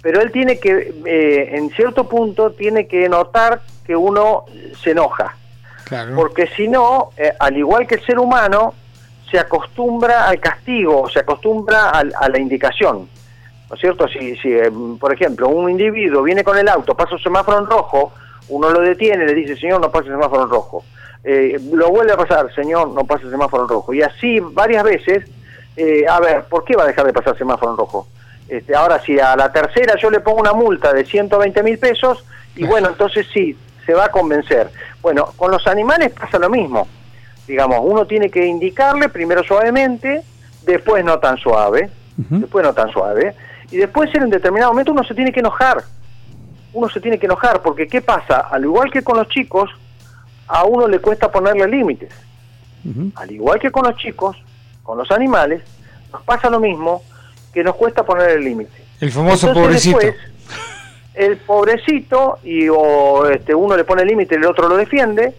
pero 0.00 0.20
él 0.20 0.30
tiene 0.30 0.58
que, 0.58 0.94
eh, 1.04 1.56
en 1.56 1.70
cierto 1.70 2.08
punto, 2.08 2.52
tiene 2.52 2.86
que 2.86 3.08
notar 3.08 3.60
que 3.84 3.96
uno 3.96 4.44
se 4.82 4.92
enoja. 4.92 5.36
Claro. 5.84 6.14
Porque 6.14 6.46
si 6.56 6.68
no, 6.68 7.10
eh, 7.16 7.32
al 7.38 7.56
igual 7.56 7.86
que 7.86 7.96
el 7.96 8.04
ser 8.06 8.18
humano, 8.18 8.72
se 9.30 9.38
acostumbra 9.38 10.28
al 10.28 10.38
castigo, 10.38 11.08
se 11.10 11.18
acostumbra 11.18 11.90
al- 11.90 12.14
a 12.18 12.28
la 12.28 12.38
indicación. 12.38 13.08
¿No 13.68 13.74
es 13.74 13.80
cierto? 13.80 14.06
Si, 14.08 14.36
si 14.36 14.52
eh, 14.52 14.70
por 15.00 15.12
ejemplo, 15.12 15.48
un 15.48 15.68
individuo 15.68 16.22
viene 16.22 16.44
con 16.44 16.56
el 16.56 16.68
auto, 16.68 16.94
pasa 16.94 17.14
un 17.16 17.20
semáforo 17.20 17.58
en 17.58 17.66
rojo, 17.66 18.12
uno 18.48 18.70
lo 18.70 18.80
detiene, 18.80 19.26
le 19.26 19.34
dice, 19.34 19.56
señor, 19.56 19.80
no 19.80 19.90
pase 19.90 20.06
el 20.08 20.12
semáforo 20.14 20.44
en 20.44 20.50
rojo. 20.50 20.84
Eh, 21.24 21.58
lo 21.72 21.88
vuelve 21.88 22.12
a 22.12 22.16
pasar, 22.18 22.54
señor, 22.54 22.90
no 22.90 23.04
pase 23.04 23.24
el 23.24 23.30
semáforo 23.30 23.62
en 23.62 23.68
rojo. 23.70 23.94
Y 23.94 24.02
así 24.02 24.40
varias 24.40 24.84
veces, 24.84 25.24
eh, 25.76 26.04
a 26.06 26.20
ver, 26.20 26.44
¿por 26.44 26.64
qué 26.64 26.76
va 26.76 26.84
a 26.84 26.86
dejar 26.86 27.06
de 27.06 27.14
pasar 27.14 27.36
semáforo 27.38 27.72
en 27.72 27.78
rojo? 27.78 28.06
Este, 28.46 28.76
ahora, 28.76 29.00
si 29.00 29.18
a 29.18 29.34
la 29.34 29.50
tercera 29.50 29.94
yo 29.96 30.10
le 30.10 30.20
pongo 30.20 30.40
una 30.40 30.52
multa 30.52 30.92
de 30.92 31.04
120 31.04 31.62
mil 31.62 31.78
pesos, 31.78 32.24
y 32.54 32.66
bueno, 32.66 32.88
entonces 32.88 33.26
sí, 33.32 33.56
se 33.86 33.94
va 33.94 34.04
a 34.04 34.10
convencer. 34.10 34.70
Bueno, 35.00 35.30
con 35.36 35.50
los 35.50 35.66
animales 35.66 36.12
pasa 36.12 36.38
lo 36.38 36.50
mismo. 36.50 36.86
Digamos, 37.46 37.78
uno 37.82 38.06
tiene 38.06 38.30
que 38.30 38.44
indicarle 38.44 39.08
primero 39.08 39.42
suavemente, 39.42 40.22
después 40.62 41.04
no 41.04 41.18
tan 41.18 41.38
suave, 41.38 41.90
después 42.16 42.64
no 42.64 42.72
tan 42.72 42.90
suave, 42.90 43.34
y 43.70 43.76
después 43.76 44.14
en 44.14 44.24
un 44.24 44.30
determinado 44.30 44.72
momento 44.72 44.92
uno 44.92 45.04
se 45.04 45.14
tiene 45.14 45.32
que 45.32 45.40
enojar. 45.40 45.82
Uno 46.72 46.88
se 46.88 47.00
tiene 47.00 47.18
que 47.18 47.26
enojar, 47.26 47.62
porque 47.62 47.86
¿qué 47.86 48.00
pasa? 48.02 48.40
Al 48.50 48.64
igual 48.64 48.90
que 48.90 49.02
con 49.02 49.16
los 49.16 49.28
chicos, 49.28 49.70
a 50.48 50.64
uno 50.64 50.88
le 50.88 50.98
cuesta 50.98 51.30
ponerle 51.30 51.66
límites. 51.68 52.12
Al 53.14 53.30
igual 53.30 53.58
que 53.58 53.70
con 53.70 53.84
los 53.84 53.96
chicos, 53.96 54.36
con 54.82 54.98
los 54.98 55.10
animales, 55.10 55.62
nos 56.12 56.22
pasa 56.22 56.50
lo 56.50 56.60
mismo 56.60 57.02
que 57.52 57.64
nos 57.64 57.76
cuesta 57.76 58.04
poner 58.04 58.30
el 58.30 58.44
límite. 58.44 58.84
El 59.00 59.10
famoso 59.10 59.48
Entonces, 59.48 59.62
pobrecito. 59.62 59.98
después, 59.98 60.34
el 61.14 61.36
pobrecito, 61.38 62.38
y 62.42 62.68
o 62.68 63.26
este, 63.26 63.54
uno 63.54 63.76
le 63.76 63.84
pone 63.84 64.02
el 64.02 64.08
límite 64.08 64.34
y 64.34 64.38
el 64.38 64.46
otro 64.46 64.68
lo 64.68 64.76
defiende, 64.76 65.34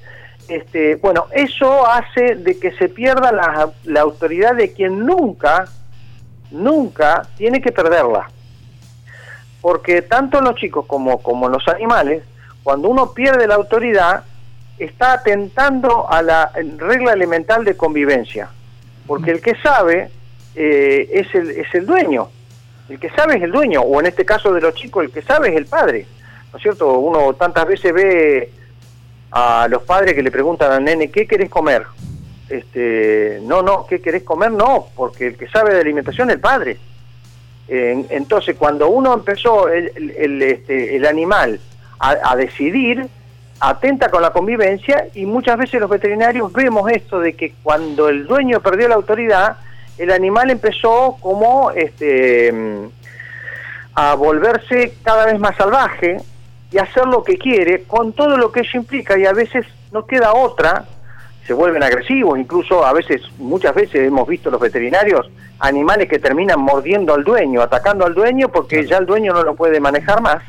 este, 0.48 0.96
bueno, 0.96 1.26
eso 1.32 1.86
hace 1.88 2.36
de 2.36 2.60
que 2.60 2.72
se 2.74 2.90
pierda 2.90 3.32
la, 3.32 3.72
la 3.84 4.02
autoridad 4.02 4.56
de 4.56 4.74
quien 4.74 5.06
nunca, 5.06 5.66
nunca 6.52 7.28
tiene 7.38 7.62
que 7.62 7.72
perderla. 7.72 8.30
Porque 9.62 10.02
tanto 10.02 10.40
en 10.40 10.46
los 10.46 10.56
chicos 10.56 10.86
como, 10.86 11.22
como 11.22 11.48
en 11.48 11.54
los 11.54 11.68
animales, 11.68 12.24
cuando 12.64 12.90
uno 12.90 13.14
pierde 13.14 13.48
la 13.48 13.56
autoridad, 13.56 14.24
está 14.78 15.14
atentando 15.14 16.10
a 16.12 16.22
la 16.22 16.52
regla 16.78 17.14
elemental 17.14 17.64
de 17.64 17.76
convivencia. 17.78 18.50
Porque 19.08 19.32
el 19.32 19.42
que 19.42 19.56
sabe 19.62 20.10
eh, 20.56 21.10
es, 21.12 21.34
el, 21.36 21.52
es 21.52 21.74
el 21.74 21.86
dueño. 21.86 22.30
El 22.90 23.00
que 23.00 23.10
sabe 23.12 23.38
es 23.38 23.44
el 23.44 23.52
dueño, 23.52 23.82
o 23.82 24.00
en 24.00 24.06
este 24.08 24.26
caso 24.26 24.54
de 24.54 24.62
los 24.62 24.74
chicos, 24.76 25.06
el 25.06 25.12
que 25.12 25.22
sabe 25.22 25.50
es 25.50 25.56
el 25.56 25.66
padre. 25.66 26.06
¿No 26.52 26.58
es 26.58 26.64
cierto? 26.64 26.94
Uno 27.00 27.34
tantas 27.34 27.66
veces 27.68 27.94
ve 27.94 28.52
a 29.32 29.68
los 29.70 29.84
padres 29.84 30.14
que 30.14 30.22
le 30.24 30.32
preguntan 30.32 30.72
al 30.72 30.84
nene, 30.84 31.10
¿qué 31.12 31.28
querés 31.28 31.50
comer? 31.50 31.84
Este, 32.48 33.40
no, 33.44 33.62
no, 33.64 33.86
¿qué 33.88 34.00
querés 34.02 34.24
comer? 34.24 34.52
No, 34.52 34.88
porque 34.96 35.28
el 35.28 35.36
que 35.38 35.48
sabe 35.48 35.74
de 35.74 35.82
alimentación 35.82 36.30
es 36.30 36.36
el 36.36 36.42
padre. 36.42 36.78
En- 37.68 38.06
entonces, 38.12 38.56
cuando 38.56 38.88
uno 38.90 39.14
empezó 39.14 39.68
el, 39.68 39.92
el- 40.18 40.42
este, 40.44 40.96
el 40.96 41.06
animal 41.06 41.60
a 42.00 42.36
decidir, 42.36 43.08
atenta 43.60 44.10
con 44.10 44.22
la 44.22 44.32
convivencia 44.32 45.08
y 45.14 45.26
muchas 45.26 45.58
veces 45.58 45.80
los 45.80 45.90
veterinarios 45.90 46.52
vemos 46.52 46.92
esto 46.92 47.20
de 47.20 47.34
que 47.34 47.54
cuando 47.64 48.10
el 48.10 48.28
dueño 48.28 48.60
perdió 48.60 48.88
la 48.88 48.96
autoridad, 48.96 49.58
el 49.98 50.12
animal 50.12 50.50
empezó 50.50 51.18
como 51.22 51.72
este 51.72 52.52
mm, 52.52 52.86
a 53.96 54.16
volverse 54.16 54.96
cada 55.04 55.26
vez 55.26 55.40
más 55.40 55.56
salvaje 55.56 56.18
y 56.72 56.78
hacer 56.78 57.06
lo 57.06 57.24
que 57.24 57.38
quiere 57.38 57.84
con 57.84 58.12
todo 58.14 58.38
lo 58.38 58.52
que 58.52 58.62
eso 58.62 58.78
implica 58.78 59.18
y 59.18 59.26
a 59.26 59.32
veces 59.32 59.66
no 59.92 60.06
queda 60.06 60.34
otra, 60.34 60.86
se 61.48 61.54
vuelven 61.54 61.84
agresivos, 61.84 62.38
incluso 62.38 62.86
a 62.86 62.92
veces, 62.92 63.22
muchas 63.38 63.74
veces 63.76 64.08
hemos 64.08 64.28
visto 64.28 64.50
los 64.50 64.60
veterinarios 64.60 65.30
animales 65.60 66.10
que 66.10 66.20
terminan 66.20 66.60
mordiendo 66.60 67.14
al 67.14 67.24
dueño, 67.24 67.62
atacando 67.62 68.06
al 68.06 68.14
dueño 68.14 68.50
porque 68.50 68.86
ya 68.86 68.98
el 68.98 69.06
dueño 69.06 69.34
no 69.34 69.44
lo 69.44 69.56
puede 69.56 69.80
manejar 69.80 70.22
más. 70.22 70.44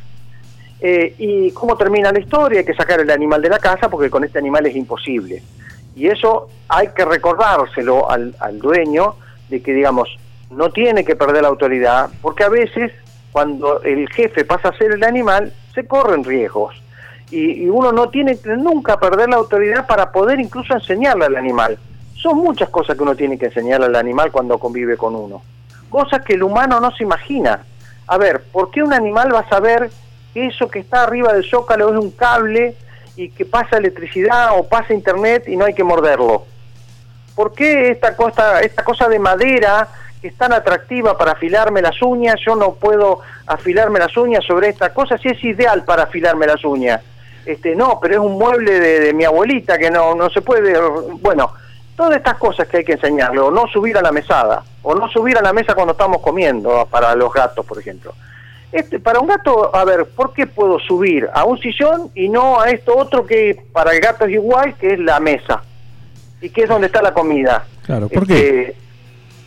Eh, 0.81 1.15
¿Y 1.19 1.51
cómo 1.53 1.77
termina 1.77 2.13
la 2.13 2.21
historia? 2.21 2.61
Hay 2.61 2.67
que 2.67 2.75
sacar 2.75 3.01
el 3.01 3.11
animal 3.11 3.41
de 3.41 3.49
la 3.49 3.59
casa 3.59 3.89
porque 3.89 4.11
con 4.11 4.25
este 4.25 4.39
animal 4.39 4.67
es 4.67 4.77
imposible. 4.77 5.43
Y 5.95 6.09
eso 6.09 6.49
hay 6.69 6.89
que 6.89 7.05
recordárselo 7.05 8.11
al, 8.11 8.35
al 8.39 8.59
dueño 8.59 9.15
de 9.49 9.63
que, 9.63 9.73
digamos, 9.73 10.09
no 10.51 10.71
tiene 10.71 11.05
que 11.05 11.17
perder 11.17 11.43
la 11.43 11.49
autoridad, 11.49 12.11
porque 12.21 12.45
a 12.45 12.49
veces 12.49 12.93
cuando 13.33 13.83
el 13.83 14.09
jefe 14.11 14.45
pasa 14.45 14.69
a 14.69 14.77
ser 14.77 14.93
el 14.93 15.05
animal, 15.05 15.53
se 15.75 15.87
corren 15.87 16.25
riesgos. 16.25 16.75
Y, 17.31 17.65
y 17.65 17.69
uno 17.69 17.93
no 17.93 18.09
tiene 18.09 18.39
que 18.39 18.57
nunca 18.57 18.99
perder 18.99 19.29
la 19.29 19.37
autoridad 19.37 19.87
para 19.87 20.13
poder 20.13 20.39
incluso 20.39 20.75
enseñarle 20.75 21.25
al 21.27 21.37
animal. 21.37 21.79
Son 22.15 22.37
muchas 22.37 22.69
cosas 22.71 22.97
que 22.97 23.03
uno 23.03 23.15
tiene 23.15 23.39
que 23.39 23.47
enseñarle 23.47 23.87
al 23.87 23.97
animal 23.97 24.31
cuando 24.31 24.59
convive 24.59 24.97
con 24.97 25.15
uno. 25.15 25.43
Cosas 25.91 26.23
que 26.23 26.35
el 26.35 26.43
humano 26.43 26.81
no 26.81 26.91
se 26.93 27.05
imagina. 27.05 27.65
A 28.07 28.19
ver, 28.19 28.43
¿por 28.53 28.71
qué 28.71 28.83
un 28.83 28.93
animal 28.93 29.35
va 29.35 29.41
a 29.41 29.49
saber 29.49 29.91
que 30.37 30.49
eso 30.49 30.69
que 30.69 30.81
está 30.81 31.05
arriba 31.05 31.33
del 31.33 31.49
zócalo 31.49 31.89
es 31.89 31.99
un 31.99 32.11
cable 32.11 32.75
y 33.17 33.31
que 33.31 33.47
pasa 33.47 33.79
electricidad 33.79 34.51
o 34.59 34.69
pasa 34.69 34.93
internet 34.93 35.45
y 35.47 35.57
no 35.57 35.65
hay 35.65 35.73
que 35.73 35.83
morderlo? 35.83 36.45
¿Por 37.35 37.55
qué 37.55 37.91
esta 37.91 38.15
cosa, 38.15 38.61
esta 38.61 38.85
cosa 38.85 39.09
de 39.09 39.19
madera 39.19 39.89
que 40.21 40.29
es 40.29 40.37
tan 40.37 40.53
atractiva 40.53 41.17
para 41.17 41.33
afilarme 41.33 41.81
las 41.81 42.03
uñas, 42.03 42.35
yo 42.45 42.55
no 42.55 42.75
puedo 42.75 43.21
afilarme 43.47 43.99
las 43.99 44.15
uñas 44.15 44.45
sobre 44.45 44.69
esta 44.69 44.93
cosa 44.93 45.17
si 45.17 45.29
es 45.29 45.43
ideal 45.43 45.85
para 45.85 46.03
afilarme 46.03 46.47
las 46.47 46.63
uñas? 46.67 47.01
Este, 47.47 47.75
no, 47.75 47.99
pero 47.99 48.17
es 48.17 48.21
un 48.21 48.37
mueble 48.37 48.79
de, 48.79 49.01
de 49.01 49.15
mi 49.15 49.25
abuelita 49.25 49.79
que 49.79 49.91
no, 49.91 50.15
no 50.15 50.29
se 50.29 50.43
puede, 50.43 50.79
bueno, 51.23 51.55
todas 51.97 52.19
estas 52.19 52.37
cosas 52.37 52.69
que 52.69 52.77
hay 52.77 52.85
que 52.85 52.93
enseñarle, 52.93 53.41
o 53.41 53.51
no 53.51 53.67
subir 53.69 53.97
a 53.97 54.03
la 54.03 54.13
mesada, 54.13 54.63
o 54.83 54.95
no 54.95 55.09
subir 55.09 55.39
a 55.39 55.41
la 55.41 55.55
mesa 55.55 55.75
cuando 55.75 55.93
estamos 55.93 56.21
comiendo, 56.21 56.87
para 56.91 57.15
los 57.15 57.33
gatos, 57.33 57.65
por 57.65 57.79
ejemplo. 57.79 58.13
Este, 58.73 58.99
para 58.99 59.21
un 59.21 59.29
gato, 59.29 59.75
a 59.75 59.85
ver, 59.85 60.07
¿por 60.07 60.33
qué 60.33 60.47
puedo 60.47 60.79
subir 60.79 61.29
a 61.33 61.45
un 61.45 61.59
sillón 61.59 62.11
y 62.15 62.29
no 62.29 62.61
a 62.61 62.71
esto 62.71 62.97
otro 62.97 63.25
que 63.25 63.63
para 63.73 63.93
el 63.93 64.01
gato 64.01 64.25
es 64.25 64.33
igual, 64.33 64.75
que 64.77 64.95
es 64.95 64.99
la 64.99 65.21
mesa? 65.21 65.63
Y 66.41 66.51
que 66.51 66.63
es 66.63 66.69
donde 66.69 66.89
está 66.89 67.01
la 67.01 67.15
comida. 67.15 67.65
Claro, 67.85 68.09
¿por 68.09 68.27
qué? 68.27 68.35
Este, 68.35 68.77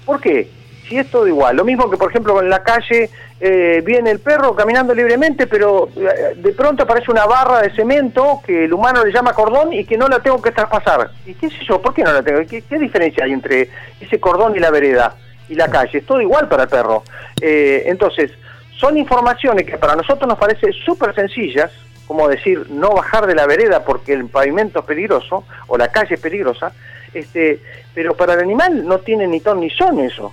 ¿Por 0.05 0.19
qué? 0.19 0.49
Si 0.87 0.97
es 0.97 1.11
todo 1.11 1.27
igual. 1.27 1.55
Lo 1.55 1.63
mismo 1.63 1.89
que, 1.89 1.97
por 1.97 2.09
ejemplo, 2.09 2.41
en 2.41 2.49
la 2.49 2.63
calle 2.63 3.11
eh, 3.39 3.83
viene 3.85 4.09
el 4.09 4.19
perro 4.19 4.55
caminando 4.55 4.95
libremente, 4.95 5.45
pero 5.45 5.89
eh, 5.95 6.35
de 6.35 6.51
pronto 6.53 6.83
aparece 6.83 7.11
una 7.11 7.25
barra 7.25 7.61
de 7.61 7.75
cemento 7.75 8.41
que 8.43 8.65
el 8.65 8.73
humano 8.73 9.05
le 9.05 9.11
llama 9.11 9.33
cordón 9.33 9.71
y 9.71 9.85
que 9.85 9.97
no 9.97 10.07
la 10.07 10.19
tengo 10.19 10.41
que 10.41 10.51
traspasar. 10.51 11.11
¿Y 11.27 11.35
qué 11.35 11.49
sé 11.49 11.57
yo? 11.67 11.79
¿Por 11.79 11.93
qué 11.93 12.03
no 12.03 12.11
la 12.11 12.23
tengo? 12.23 12.39
¿Qué, 12.49 12.63
qué 12.63 12.79
diferencia 12.79 13.25
hay 13.25 13.33
entre 13.33 13.69
ese 13.99 14.19
cordón 14.19 14.55
y 14.55 14.59
la 14.59 14.71
vereda? 14.71 15.15
y 15.49 15.55
la 15.55 15.67
calle, 15.67 15.97
es 15.97 16.05
todo 16.05 16.21
igual 16.21 16.47
para 16.47 16.63
el 16.63 16.69
perro. 16.69 17.03
Eh, 17.41 17.83
entonces, 17.87 18.31
son 18.79 18.97
informaciones 18.97 19.65
que 19.65 19.77
para 19.77 19.95
nosotros 19.95 20.27
nos 20.27 20.37
parecen 20.37 20.71
súper 20.71 21.13
sencillas, 21.13 21.69
como 22.07 22.29
decir 22.29 22.69
no 22.69 22.91
bajar 22.91 23.27
de 23.27 23.35
la 23.35 23.45
vereda 23.45 23.83
porque 23.83 24.13
el 24.13 24.27
pavimento 24.27 24.79
es 24.79 24.85
peligroso 24.85 25.43
o 25.67 25.77
la 25.77 25.89
calle 25.89 26.15
es 26.15 26.21
peligrosa, 26.21 26.71
este, 27.13 27.61
pero 27.93 28.15
para 28.15 28.33
el 28.35 28.39
animal 28.39 28.87
no 28.87 28.99
tiene 28.99 29.27
ni 29.27 29.41
ton 29.41 29.59
ni 29.59 29.69
son 29.69 29.99
eso. 29.99 30.31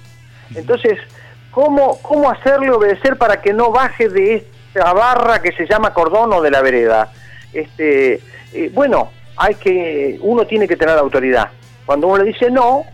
Entonces, 0.55 0.99
¿cómo, 1.51 2.01
cómo 2.03 2.31
hacerle 2.31 2.71
obedecer 2.71 3.17
para 3.19 3.43
que 3.43 3.53
no 3.53 3.73
baje 3.73 4.09
de 4.09 4.37
esta 4.37 4.93
barra 4.93 5.43
que 5.43 5.53
se 5.53 5.67
llama 5.67 5.93
cordón 5.93 6.33
o 6.33 6.41
de 6.41 6.51
la 6.53 6.63
vereda? 6.63 7.13
Este, 7.53 8.21
eh, 8.53 8.71
bueno, 8.73 9.11
hay 9.37 9.57
que, 9.57 10.19
uno 10.21 10.47
tiene 10.47 10.69
que 10.69 10.77
tener 10.77 10.97
autoridad. 10.97 11.51
Cuando 11.85 12.07
uno 12.07 12.19
le 12.19 12.31
dice 12.33 12.51
no, 12.51 12.85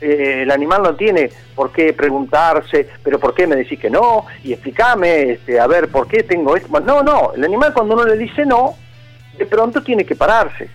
eh, 0.00 0.42
el 0.42 0.50
animal 0.50 0.82
no 0.82 0.94
tiene 0.94 1.30
por 1.54 1.72
qué 1.72 1.92
preguntarse, 1.92 2.88
pero 3.02 3.18
¿por 3.18 3.34
qué 3.34 3.46
me 3.46 3.56
decís 3.56 3.80
que 3.80 3.90
no? 3.90 4.26
Y 4.44 4.52
explícame, 4.52 5.32
este, 5.32 5.58
a 5.58 5.66
ver, 5.66 5.88
¿por 5.88 6.06
qué 6.06 6.22
tengo 6.22 6.56
esto? 6.56 6.80
No, 6.80 7.02
no, 7.02 7.32
el 7.34 7.44
animal 7.44 7.72
cuando 7.72 7.94
uno 7.94 8.04
le 8.04 8.16
dice 8.16 8.46
no, 8.46 8.76
de 9.36 9.46
pronto 9.46 9.82
tiene 9.82 10.04
que 10.04 10.14
pararse, 10.14 10.68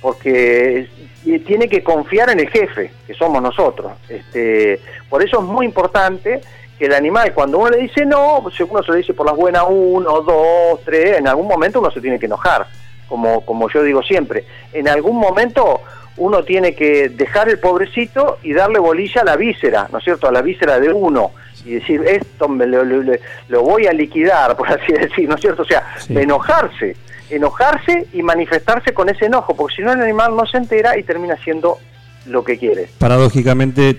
porque 0.00 0.88
eh, 1.24 1.38
tiene 1.40 1.68
que 1.68 1.84
confiar 1.84 2.30
en 2.30 2.40
el 2.40 2.48
jefe, 2.48 2.90
que 3.06 3.14
somos 3.14 3.40
nosotros. 3.40 3.92
Este, 4.08 4.80
por 5.08 5.22
eso 5.22 5.38
es 5.38 5.44
muy 5.44 5.66
importante 5.66 6.40
que 6.78 6.86
el 6.86 6.94
animal, 6.94 7.32
cuando 7.32 7.58
uno 7.58 7.70
le 7.70 7.78
dice 7.78 8.04
no, 8.04 8.38
uno 8.38 8.50
se 8.82 8.90
lo 8.90 8.94
dice 8.94 9.14
por 9.14 9.26
las 9.26 9.36
buenas 9.36 9.64
uno, 9.68 10.20
dos, 10.20 10.80
tres, 10.84 11.18
en 11.18 11.28
algún 11.28 11.46
momento 11.46 11.78
uno 11.78 11.90
se 11.92 12.00
tiene 12.00 12.18
que 12.18 12.26
enojar, 12.26 12.66
como, 13.08 13.42
como 13.42 13.70
yo 13.70 13.84
digo 13.84 14.02
siempre. 14.02 14.44
En 14.72 14.88
algún 14.88 15.16
momento 15.16 15.80
uno 16.18 16.42
tiene 16.44 16.74
que 16.74 17.08
dejar 17.10 17.48
el 17.48 17.58
pobrecito 17.58 18.38
y 18.42 18.52
darle 18.52 18.78
bolilla 18.78 19.20
a 19.22 19.24
la 19.24 19.36
víscera, 19.36 19.88
¿no 19.92 19.98
es 19.98 20.04
cierto? 20.04 20.28
A 20.28 20.32
la 20.32 20.42
víscera 20.42 20.80
de 20.80 20.92
uno 20.92 21.32
y 21.64 21.74
decir, 21.74 22.02
esto 22.06 22.48
me 22.48 22.66
lo, 22.66 22.84
lo- 22.84 23.12
lo 23.48 23.62
voy 23.62 23.86
a 23.86 23.92
liquidar, 23.92 24.56
por 24.58 24.68
así 24.68 24.92
decir, 24.92 25.28
¿no 25.28 25.34
es 25.34 25.40
cierto? 25.40 25.62
O 25.62 25.66
sea, 25.66 25.82
Sí. 25.98 26.16
enojarse, 26.16 26.96
enojarse 27.28 28.06
y 28.12 28.22
manifestarse 28.22 28.94
con 28.94 29.08
ese 29.08 29.26
enojo, 29.26 29.54
porque 29.56 29.76
si 29.76 29.82
no 29.82 29.92
el 29.92 30.00
animal 30.00 30.34
no 30.36 30.46
se 30.46 30.58
entera 30.58 30.96
y 30.98 31.02
termina 31.02 31.34
haciendo 31.34 31.78
lo 32.26 32.42
que 32.44 32.56
quiere. 32.58 32.88
Paradójicamente, 32.98 33.98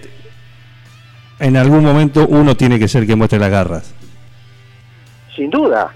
en 1.39 1.55
algún 1.57 1.83
momento 1.83 2.25
uno 2.27 2.55
tiene 2.55 2.79
que 2.79 2.87
ser 2.87 3.05
que 3.05 3.15
muestre 3.15 3.37
las 3.39 3.51
garras. 3.51 3.93
Sin 5.35 5.49
duda, 5.51 5.93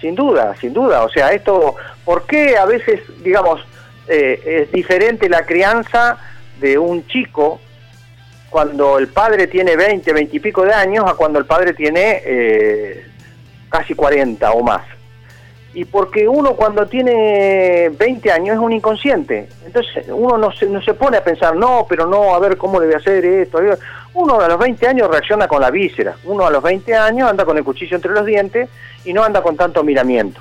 sin 0.00 0.14
duda, 0.14 0.54
sin 0.60 0.72
duda. 0.74 1.02
O 1.02 1.08
sea, 1.08 1.30
esto, 1.32 1.76
¿por 2.04 2.26
qué 2.26 2.56
a 2.58 2.66
veces, 2.66 3.00
digamos, 3.24 3.60
eh, 4.08 4.64
es 4.64 4.72
diferente 4.72 5.28
la 5.28 5.44
crianza 5.44 6.18
de 6.60 6.78
un 6.78 7.06
chico 7.06 7.60
cuando 8.50 8.98
el 8.98 9.08
padre 9.08 9.46
tiene 9.46 9.76
20, 9.76 10.12
20 10.12 10.36
y 10.36 10.40
pico 10.40 10.64
de 10.64 10.72
años 10.72 11.04
a 11.06 11.14
cuando 11.14 11.38
el 11.38 11.46
padre 11.46 11.74
tiene 11.74 12.22
eh, 12.24 13.06
casi 13.68 13.94
40 13.94 14.50
o 14.52 14.62
más? 14.62 14.82
Y 15.74 15.84
porque 15.84 16.26
uno 16.26 16.54
cuando 16.54 16.86
tiene 16.86 17.90
20 17.90 18.32
años 18.32 18.54
es 18.56 18.62
un 18.62 18.72
inconsciente. 18.72 19.46
Entonces 19.66 20.06
uno 20.08 20.38
no 20.38 20.50
se, 20.50 20.64
no 20.66 20.80
se 20.80 20.94
pone 20.94 21.18
a 21.18 21.24
pensar, 21.24 21.54
no, 21.54 21.86
pero 21.86 22.06
no, 22.06 22.34
a 22.34 22.38
ver 22.38 22.56
cómo 22.56 22.80
le 22.80 22.86
voy 22.86 22.94
a 22.94 22.98
hacer 22.98 23.22
esto. 23.26 23.58
Uno 24.14 24.40
a 24.40 24.48
los 24.48 24.58
20 24.58 24.88
años 24.88 25.10
reacciona 25.10 25.46
con 25.46 25.60
la 25.60 25.70
víscera. 25.70 26.16
Uno 26.24 26.46
a 26.46 26.50
los 26.50 26.62
20 26.62 26.94
años 26.94 27.28
anda 27.28 27.44
con 27.44 27.58
el 27.58 27.64
cuchillo 27.64 27.96
entre 27.96 28.12
los 28.12 28.24
dientes 28.24 28.70
y 29.04 29.12
no 29.12 29.22
anda 29.22 29.42
con 29.42 29.54
tanto 29.54 29.84
miramiento. 29.84 30.40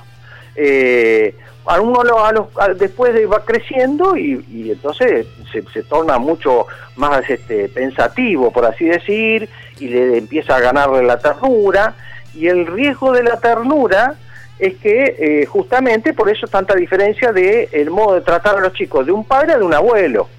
Eh, 0.55 1.35
a 1.67 1.81
uno 1.81 2.01
a 2.24 2.31
los- 2.31 2.47
después 2.77 3.13
de- 3.13 3.25
va 3.25 3.43
creciendo 3.43 4.15
y, 4.15 4.43
entonces 4.71 5.25
se, 5.51 5.83
torna 5.83 6.19
mucho 6.19 6.67
más 6.95 7.27
este, 7.29 7.69
pensativo, 7.69 8.51
por 8.51 8.65
así 8.65 8.85
decir, 8.85 9.50
y 9.79 9.88
le 9.88 10.17
empieza 10.19 10.55
a 10.55 10.59
ganarle 10.59 11.01
la 11.03 11.17
ternura. 11.17 11.95
Y 12.35 12.47
el 12.47 12.67
riesgo 12.67 13.12
de 13.13 13.24
la 13.24 13.39
ternura 13.39 14.15
es 14.59 14.75
que 14.75 15.15
eh, 15.17 15.45
justamente 15.47 16.13
por 16.13 16.29
eso 16.29 16.47
tanta 16.47 16.75
diferencia 16.75 17.31
de 17.31 17.68
el 17.72 17.89
modo 17.89 18.15
de 18.15 18.22
tratar 18.22 18.57
a 18.57 18.61
los 18.61 18.74
chicos 18.74 19.05
de 19.05 19.11
un 19.11 19.25
padre 19.25 19.53
a 19.53 19.57
de 19.57 19.63
un 19.63 19.74
abuelo. 19.74 20.29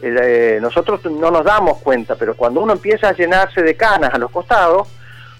El, 0.00 0.18
eh, 0.20 0.58
nosotros 0.60 1.04
no 1.04 1.30
nos 1.30 1.44
damos 1.44 1.78
cuenta, 1.78 2.16
pero 2.16 2.34
cuando 2.34 2.60
uno 2.60 2.72
empieza 2.72 3.08
a 3.08 3.12
llenarse 3.12 3.62
de 3.62 3.74
canas 3.76 4.12
a 4.14 4.18
los 4.18 4.30
costados, 4.30 4.88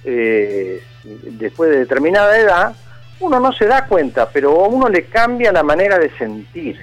eh, 0.05 0.83
después 1.05 1.71
de 1.71 1.79
determinada 1.81 2.39
edad, 2.39 2.75
uno 3.21 3.41
no 3.41 3.53
se 3.53 3.67
da 3.67 3.87
cuenta, 3.87 4.29
pero 4.31 4.65
a 4.65 4.69
uno 4.69 4.89
le 4.89 5.05
cambia 5.07 5.53
la 5.53 5.63
manera 5.63 5.99
de 5.99 6.11
sentir. 6.19 6.79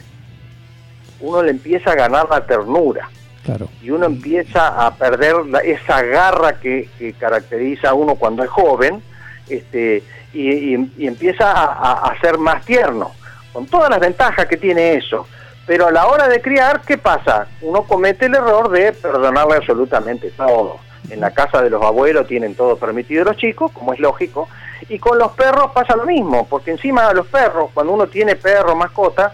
Uno 1.20 1.42
le 1.44 1.52
empieza 1.52 1.92
a 1.92 1.96
ganar 1.96 2.28
la 2.30 2.46
ternura 2.46 3.10
Claro. 3.46 3.68
y 3.82 3.90
uno 3.92 4.06
empieza 4.06 4.86
a 4.86 4.96
perder 4.96 5.46
la- 5.46 5.60
esa 5.60 6.02
garra 6.02 6.60
que, 6.60 6.90
que 6.98 7.14
caracteriza 7.14 7.90
a 7.90 7.94
uno 7.94 8.16
cuando 8.16 8.44
es 8.44 8.50
joven 8.50 9.02
este, 9.50 10.04
y, 10.34 10.76
y- 10.76 10.92
y 10.98 11.08
empieza 11.08 11.52
a, 11.52 11.66
a- 11.66 12.08
a 12.12 12.20
ser 12.20 12.38
más 12.38 12.66
tierno, 12.66 13.12
con 13.52 13.66
todas 13.68 13.90
las 13.90 14.00
ventajas 14.00 14.46
que 14.48 14.58
tiene 14.58 14.96
eso. 14.96 15.28
Pero 15.66 15.88
a 15.88 15.92
la 15.92 16.08
hora 16.08 16.28
de 16.28 16.42
criar, 16.42 16.82
¿qué 16.82 16.98
pasa? 16.98 17.48
Uno 17.62 17.84
comete 17.84 18.26
el 18.26 18.36
error 18.36 18.70
de 18.70 18.92
perdonarle 18.94 19.56
absolutamente 19.58 20.32
todo. 20.32 20.78
En 21.10 21.20
la 21.22 21.32
casa 21.32 21.62
de 21.62 21.70
los 21.70 21.82
abuelos 21.84 22.28
tienen 22.28 22.56
todo 22.56 22.78
permitido 22.78 23.24
los 23.26 23.38
chicos, 23.38 23.72
como 23.72 23.94
es 23.94 24.00
lógico, 24.00 24.50
y 24.90 25.00
con 25.00 25.18
los 25.18 25.32
perros 25.34 25.72
pasa 25.74 25.96
lo 25.96 26.06
mismo, 26.06 26.48
porque 26.48 26.72
encima 26.72 27.12
los 27.14 27.28
perros, 27.28 27.72
cuando 27.74 27.94
uno 27.94 28.08
tiene 28.08 28.36
perro, 28.36 28.76
mascota, 28.76 29.34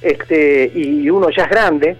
este, 0.00 0.70
y 0.74 1.08
uno 1.10 1.28
ya 1.30 1.44
es 1.44 1.50
grande, 1.50 1.96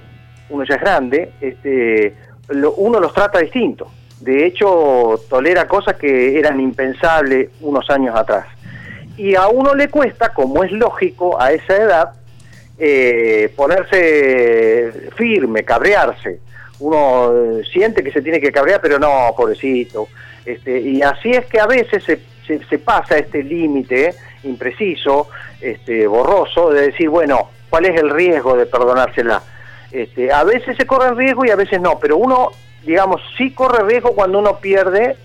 uno 0.51 0.65
ya 0.65 0.77
es 0.77 0.81
grande, 0.81 1.33
este, 1.41 2.15
lo- 2.49 2.73
uno 2.75 3.01
los 3.01 3.13
trata 3.13 3.39
distinto. 3.41 3.91
De 4.21 4.47
hecho, 4.47 5.21
tolera 5.29 5.67
cosas 5.69 5.97
que 5.97 6.39
eran 6.39 6.61
impensables 6.61 7.51
unos 7.61 7.89
años 7.91 8.17
atrás. 8.17 8.47
Y 9.17 9.35
a 9.35 9.49
uno 9.49 9.75
le 9.75 9.89
cuesta, 9.89 10.33
como 10.33 10.63
es 10.65 10.73
lógico 10.73 11.41
a 11.41 11.53
esa 11.53 11.77
edad, 11.77 12.13
eh, 12.79 13.53
ponerse 13.57 15.11
firme, 15.17 15.65
cabrearse. 15.65 16.41
Uno 16.81 17.59
eh, 17.59 17.63
siente 17.73 18.05
que 18.05 18.13
se 18.13 18.23
tiene 18.23 18.41
que 18.41 18.53
cabrear, 18.53 18.81
pero 18.81 18.99
no, 19.01 19.33
pobrecito. 19.37 20.09
Este, 20.49 20.81
y 20.81 21.03
así 21.03 21.31
es 21.33 21.45
que 21.45 21.61
a 21.61 21.67
veces 21.67 22.03
se, 22.05 22.19
se- 22.47 22.79
pasa 22.79 23.19
este 23.19 23.43
límite 23.43 24.15
impreciso, 24.45 25.29
este, 25.61 26.07
borroso, 26.07 26.71
de 26.71 26.87
decir, 26.87 27.11
bueno, 27.11 27.51
¿cuál 27.69 27.85
es 27.85 28.01
el 28.01 28.09
riesgo 28.09 28.57
de 28.57 28.65
perdonársela? 28.65 29.43
Este, 29.93 30.33
a 30.33 30.45
veces 30.45 30.75
se 30.79 30.87
corre 30.87 31.13
riesgo 31.15 31.45
y 31.45 31.51
a 31.51 31.57
veces 31.57 31.83
no, 31.83 31.99
pero 31.99 32.17
uno, 32.17 32.49
digamos, 32.83 33.21
sí 33.37 33.51
corre 33.53 33.85
riesgo 33.85 34.15
cuando 34.15 34.39
uno 34.39 34.57
pierde 34.59 35.17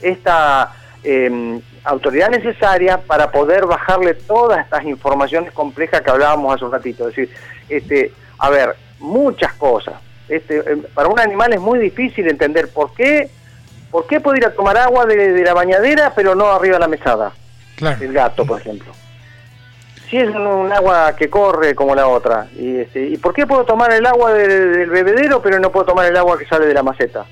esta 0.00 0.72
eh, 1.02 1.58
autoridad 1.82 2.30
necesaria 2.30 2.98
para 2.98 3.32
poder 3.32 3.66
bajarle 3.66 4.14
todas 4.14 4.60
estas 4.64 4.84
informaciones 4.84 5.50
complejas 5.50 6.02
que 6.02 6.10
hablábamos 6.10 6.54
hace 6.54 6.64
un 6.64 6.70
ratito. 6.72 7.08
Es 7.08 7.16
decir, 7.16 7.34
este, 7.68 8.12
a 8.38 8.48
ver, 8.48 8.76
muchas 9.00 9.54
cosas. 9.54 9.94
Este, 10.28 10.58
eh, 10.58 10.76
para 10.94 11.08
un 11.08 11.18
animal 11.18 11.52
es 11.52 11.60
muy 11.60 11.80
difícil 11.80 12.28
entender 12.28 12.68
por 12.72 12.92
qué, 12.94 13.28
por 13.90 14.06
qué 14.06 14.20
puede 14.20 14.38
ir 14.38 14.46
a 14.46 14.52
tomar 14.52 14.76
agua 14.76 15.06
de, 15.06 15.32
de 15.32 15.42
la 15.44 15.54
bañadera 15.54 16.12
pero 16.14 16.34
no 16.34 16.46
arriba 16.50 16.74
de 16.76 16.80
la 16.80 16.88
mesada. 16.88 17.32
Claro. 17.76 18.02
El 18.04 18.12
gato, 18.12 18.44
por 18.44 18.60
ejemplo. 18.60 18.92
Si 20.10 20.16
es 20.18 20.28
un, 20.28 20.46
un 20.46 20.72
agua 20.72 21.14
que 21.16 21.28
corre 21.28 21.74
como 21.74 21.94
la 21.94 22.08
otra. 22.08 22.46
Y, 22.56 22.78
este, 22.78 23.06
¿y 23.06 23.16
por 23.18 23.34
qué 23.34 23.46
puedo 23.46 23.64
tomar 23.64 23.92
el 23.92 24.04
agua 24.06 24.32
de- 24.32 24.48
del 24.48 24.90
bebedero 24.90 25.40
pero 25.42 25.58
no 25.58 25.70
puedo 25.70 25.86
tomar 25.86 26.06
el 26.06 26.16
agua 26.16 26.38
que 26.38 26.46
sale 26.46 26.66
de 26.66 26.74
la 26.74 26.82
maceta? 26.82 27.24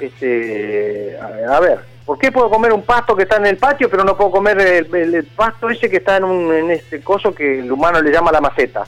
Este, 0.00 1.16
a, 1.20 1.56
a 1.56 1.60
ver, 1.60 1.80
¿por 2.04 2.18
qué 2.18 2.32
puedo 2.32 2.50
comer 2.50 2.72
un 2.72 2.82
pasto 2.82 3.14
que 3.16 3.22
está 3.24 3.36
en 3.36 3.46
el 3.46 3.56
patio 3.58 3.88
pero 3.90 4.04
no 4.04 4.16
puedo 4.16 4.30
comer 4.30 4.58
el, 4.60 4.94
el- 4.94 5.14
el 5.14 5.24
pasto 5.24 5.70
ese 5.70 5.88
que 5.88 5.98
está 5.98 6.16
en, 6.16 6.24
un, 6.24 6.52
en 6.52 6.70
este 6.72 7.00
coso 7.00 7.34
que 7.34 7.60
el 7.60 7.70
humano 7.70 8.00
le 8.02 8.10
llama 8.12 8.32
la 8.32 8.40
maceta? 8.40 8.84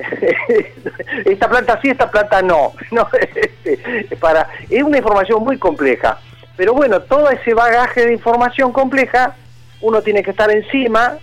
esta 1.24 1.48
planta 1.48 1.78
sí, 1.82 1.90
esta 1.90 2.10
planta 2.10 2.40
no. 2.42 2.72
no 2.90 3.08
este, 3.12 4.16
para, 4.18 4.48
es 4.68 4.82
una 4.82 4.98
información 4.98 5.42
muy 5.42 5.58
compleja. 5.58 6.18
Pero 6.60 6.74
bueno, 6.74 7.00
todo 7.00 7.30
ese 7.30 7.54
bagaje 7.54 8.04
de 8.04 8.12
información 8.12 8.70
compleja, 8.70 9.34
uno 9.80 10.02
tiene 10.02 10.22
que 10.22 10.32
estar 10.32 10.50
encima 10.50 11.16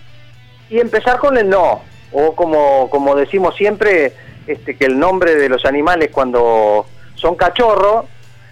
y 0.68 0.80
empezar 0.80 1.20
con 1.20 1.38
el 1.38 1.48
no. 1.48 1.80
O 2.10 2.34
como, 2.34 2.90
como 2.90 3.14
decimos 3.14 3.54
siempre, 3.54 4.14
este, 4.48 4.74
que 4.74 4.86
el 4.86 4.98
nombre 4.98 5.36
de 5.36 5.48
los 5.48 5.64
animales 5.64 6.10
cuando 6.10 6.86
son 7.14 7.36
cachorros, 7.36 8.06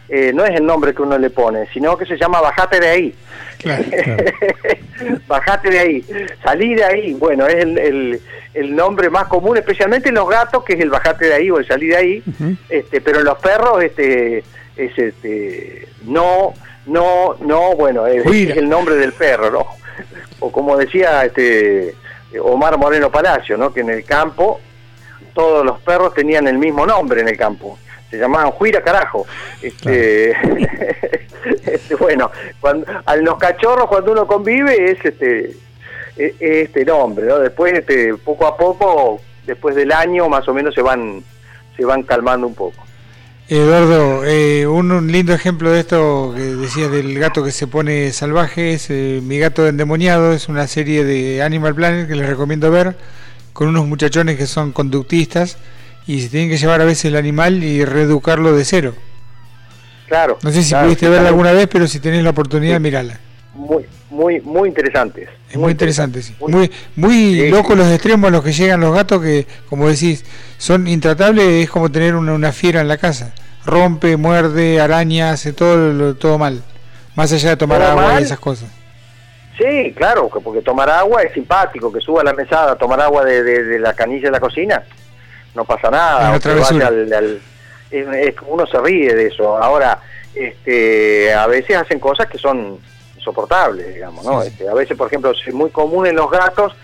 eh, 0.08 0.30
no 0.32 0.44
es 0.44 0.54
el 0.54 0.64
nombre 0.64 0.94
que 0.94 1.02
uno 1.02 1.18
le 1.18 1.28
pone, 1.28 1.66
sino 1.72 1.98
que 1.98 2.06
se 2.06 2.16
llama 2.16 2.40
bajate 2.40 2.78
de 2.78 2.88
ahí. 2.88 3.14
Claro. 3.58 3.82
bajate 5.26 5.70
de 5.70 5.78
ahí, 5.80 6.04
salí 6.44 6.76
de 6.76 6.84
ahí. 6.84 7.14
Bueno, 7.14 7.48
es 7.48 7.64
el, 7.64 7.78
el, 7.78 8.20
el 8.54 8.76
nombre 8.76 9.10
más 9.10 9.26
común, 9.26 9.56
especialmente 9.56 10.10
en 10.10 10.14
los 10.14 10.28
gatos, 10.28 10.62
que 10.62 10.74
es 10.74 10.80
el 10.80 10.90
bajate 10.90 11.24
de 11.26 11.34
ahí 11.34 11.50
o 11.50 11.58
el 11.58 11.66
salí 11.66 11.88
de 11.88 11.96
ahí. 11.96 12.22
este, 12.68 13.00
pero 13.00 13.18
en 13.18 13.24
los 13.24 13.38
perros, 13.38 13.82
este, 13.82 14.44
es 14.76 14.96
este, 14.96 15.88
no, 16.04 16.54
no, 16.86 17.34
no, 17.40 17.74
bueno, 17.74 18.06
es, 18.06 18.24
el 18.26 18.68
nombre 18.68 18.96
del 18.96 19.12
perro, 19.12 19.50
¿no? 19.50 19.66
O 20.38 20.52
como 20.52 20.76
decía 20.76 21.24
este 21.24 21.94
Omar 22.42 22.76
Moreno 22.76 23.10
Palacio, 23.10 23.56
¿no? 23.56 23.72
Que 23.72 23.80
en 23.80 23.88
el 23.88 24.04
campo 24.04 24.60
todos 25.34 25.64
los 25.64 25.80
perros 25.80 26.12
tenían 26.14 26.46
el 26.46 26.58
mismo 26.58 26.84
nombre 26.86 27.22
en 27.22 27.28
el 27.28 27.36
campo. 27.38 27.78
se 28.10 28.18
llamaban 28.18 28.50
Juira 28.50 28.82
Carajo. 28.82 29.26
Este, 29.62 30.30
este, 31.64 31.94
bueno, 31.94 32.30
cuando, 32.60 32.86
a 33.04 33.16
los 33.16 33.38
cachorros 33.38 33.88
cuando 33.88 34.12
uno 34.12 34.26
convive 34.26 34.90
es 34.90 35.04
este 35.04 35.56
e- 36.16 36.34
este 36.38 36.84
nombre, 36.84 37.26
¿no? 37.26 37.38
Después, 37.38 37.72
este, 37.72 38.14
poco 38.14 38.46
a 38.46 38.56
poco, 38.56 39.20
después 39.46 39.74
del 39.74 39.92
año, 39.92 40.28
más 40.28 40.46
o 40.48 40.54
menos 40.54 40.74
se 40.74 40.82
van 40.82 41.22
se 41.76 41.84
van 41.84 42.02
calmando 42.02 42.46
un 42.46 42.54
poco. 42.54 42.85
Eduardo, 43.48 44.24
eh, 44.24 44.66
un, 44.66 44.90
un 44.90 45.12
lindo 45.12 45.32
ejemplo 45.32 45.70
de 45.70 45.78
esto 45.78 46.32
que 46.34 46.42
decías 46.42 46.90
del 46.90 47.16
gato 47.16 47.44
que 47.44 47.52
se 47.52 47.68
pone 47.68 48.10
salvaje 48.12 48.72
es 48.72 48.90
eh, 48.90 49.20
Mi 49.22 49.38
gato 49.38 49.68
endemoniado, 49.68 50.32
es 50.32 50.48
una 50.48 50.66
serie 50.66 51.04
de 51.04 51.42
Animal 51.42 51.76
Planet 51.76 52.08
que 52.08 52.16
les 52.16 52.28
recomiendo 52.28 52.72
ver 52.72 52.96
con 53.52 53.68
unos 53.68 53.86
muchachones 53.86 54.36
que 54.36 54.48
son 54.48 54.72
conductistas 54.72 55.58
y 56.08 56.22
se 56.22 56.28
tienen 56.28 56.50
que 56.50 56.56
llevar 56.56 56.80
a 56.80 56.84
veces 56.84 57.04
el 57.04 57.16
animal 57.16 57.62
y 57.62 57.84
reeducarlo 57.84 58.52
de 58.52 58.64
cero. 58.64 58.94
Claro. 60.08 60.38
No 60.42 60.50
sé 60.50 60.64
si 60.64 60.70
claro, 60.70 60.86
pudiste 60.86 61.06
verla 61.06 61.22
claro. 61.22 61.34
alguna 61.36 61.52
vez, 61.52 61.68
pero 61.70 61.86
si 61.86 62.00
tenés 62.00 62.24
la 62.24 62.30
oportunidad, 62.30 62.80
mirala. 62.80 63.20
Muy, 63.56 63.86
muy, 64.10 64.40
muy 64.42 64.68
interesantes. 64.68 65.28
Es 65.50 65.56
muy 65.56 65.72
interesante, 65.72 66.22
sí. 66.22 66.34
Muy- 66.40 66.70
Muy, 66.94 67.48
locos 67.50 67.76
los 67.76 67.88
extremos 67.88 68.28
a 68.28 68.30
los 68.30 68.44
que 68.44 68.52
llegan 68.52 68.80
los 68.80 68.94
gatos 68.94 69.22
que, 69.22 69.46
como 69.68 69.88
decís, 69.88 70.24
son 70.58 70.86
intratables, 70.86 71.64
es 71.64 71.70
como 71.70 71.90
tener 71.90 72.14
una, 72.14 72.32
una 72.34 72.52
fiera 72.52 72.80
en 72.80 72.88
la 72.88 72.98
casa. 72.98 73.32
Rompe, 73.64 74.16
muerde, 74.16 74.80
araña, 74.80 75.30
hace 75.30 75.52
todo, 75.52 76.14
todo 76.14 76.38
mal. 76.38 76.62
Más 77.14 77.32
allá 77.32 77.50
de 77.50 77.56
tomar 77.56 77.78
¿Todo 77.80 77.90
agua 77.90 78.02
mal? 78.08 78.20
y 78.20 78.24
esas 78.24 78.38
cosas. 78.38 78.68
Sí, 79.58 79.92
claro, 79.96 80.28
que- 80.30 80.40
porque 80.40 80.60
tomar 80.60 80.90
agua 80.90 81.22
es 81.22 81.32
simpático, 81.32 81.90
que 81.92 82.00
suba 82.00 82.20
a 82.20 82.24
la 82.24 82.34
mesada 82.34 82.72
a 82.72 82.76
tomar 82.76 83.00
agua 83.00 83.24
de, 83.24 83.42
de- 83.42 83.64
de 83.64 83.78
la 83.78 83.94
canilla 83.94 84.26
de 84.26 84.32
la 84.32 84.40
cocina, 84.40 84.82
no 85.54 85.64
pasa 85.64 85.90
nada. 85.90 86.38
vaya 86.38 86.86
al- 86.88 87.12
al- 87.12 87.40
uno 88.46 88.66
se 88.66 88.78
ríe 88.80 89.14
de 89.14 89.28
eso. 89.28 89.56
Ahora, 89.56 90.00
este, 90.34 91.32
a 91.32 91.46
veces 91.46 91.76
hacen 91.76 91.98
cosas 91.98 92.26
que 92.26 92.36
son 92.36 92.78
insoportables, 93.26 93.94
digamos, 93.94 94.24
¿no? 94.24 94.42
Sí, 94.42 94.48
sí. 94.48 94.52
Este, 94.52 94.68
a 94.68 94.74
veces, 94.74 94.96
por 94.96 95.08
ejemplo, 95.08 95.32
es 95.32 95.54
muy 95.54 95.70
común 95.70 96.06
en 96.06 96.16
los 96.16 96.30
gatos 96.30 96.74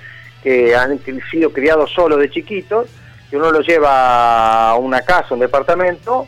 que 0.42 0.74
han 0.74 1.00
sido 1.30 1.52
criados 1.52 1.92
solos 1.92 2.18
de 2.18 2.30
chiquitos, 2.30 2.88
que 3.30 3.36
uno 3.36 3.50
los 3.52 3.66
lleva 3.66 4.70
a 4.70 4.74
una 4.74 5.02
casa, 5.02 5.34
un 5.34 5.40
departamento, 5.40 6.26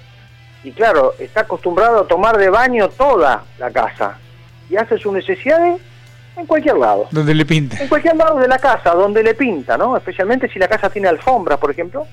y 0.62 0.70
claro, 0.72 1.14
está 1.18 1.40
acostumbrado 1.40 2.00
a 2.00 2.06
tomar 2.06 2.38
de 2.38 2.48
baño 2.48 2.88
toda 2.88 3.44
la 3.58 3.70
casa, 3.70 4.18
y 4.70 4.76
hace 4.76 4.96
sus 4.98 5.12
necesidades 5.12 5.80
en 6.36 6.46
cualquier 6.46 6.76
lado. 6.76 7.08
Donde 7.10 7.34
le 7.34 7.44
pinta. 7.44 7.82
En 7.82 7.88
cualquier 7.88 8.16
lado 8.16 8.38
de 8.38 8.48
la 8.48 8.58
casa, 8.58 8.90
donde 8.92 9.22
le 9.22 9.34
pinta, 9.34 9.76
¿no? 9.76 9.96
Especialmente 9.96 10.48
si 10.48 10.58
la 10.58 10.68
casa 10.68 10.88
tiene 10.90 11.08
alfombras, 11.08 11.58
por 11.58 11.70
ejemplo. 11.70 12.06